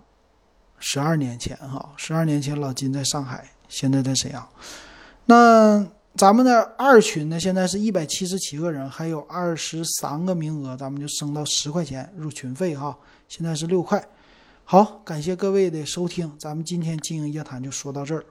[0.79, 4.47] 十二年前，哈，十二年前老金在上海，现在在沈阳。
[5.25, 7.39] 那咱们的二群呢？
[7.39, 12.95] 现在是一百七十七个人，还有二十三个名额，咱们就升到十块钱入群费，哈，
[13.27, 14.03] 现在是六块。
[14.63, 18.23] 好，感谢各位的收听，咱们今天经营夜谈就说到这儿。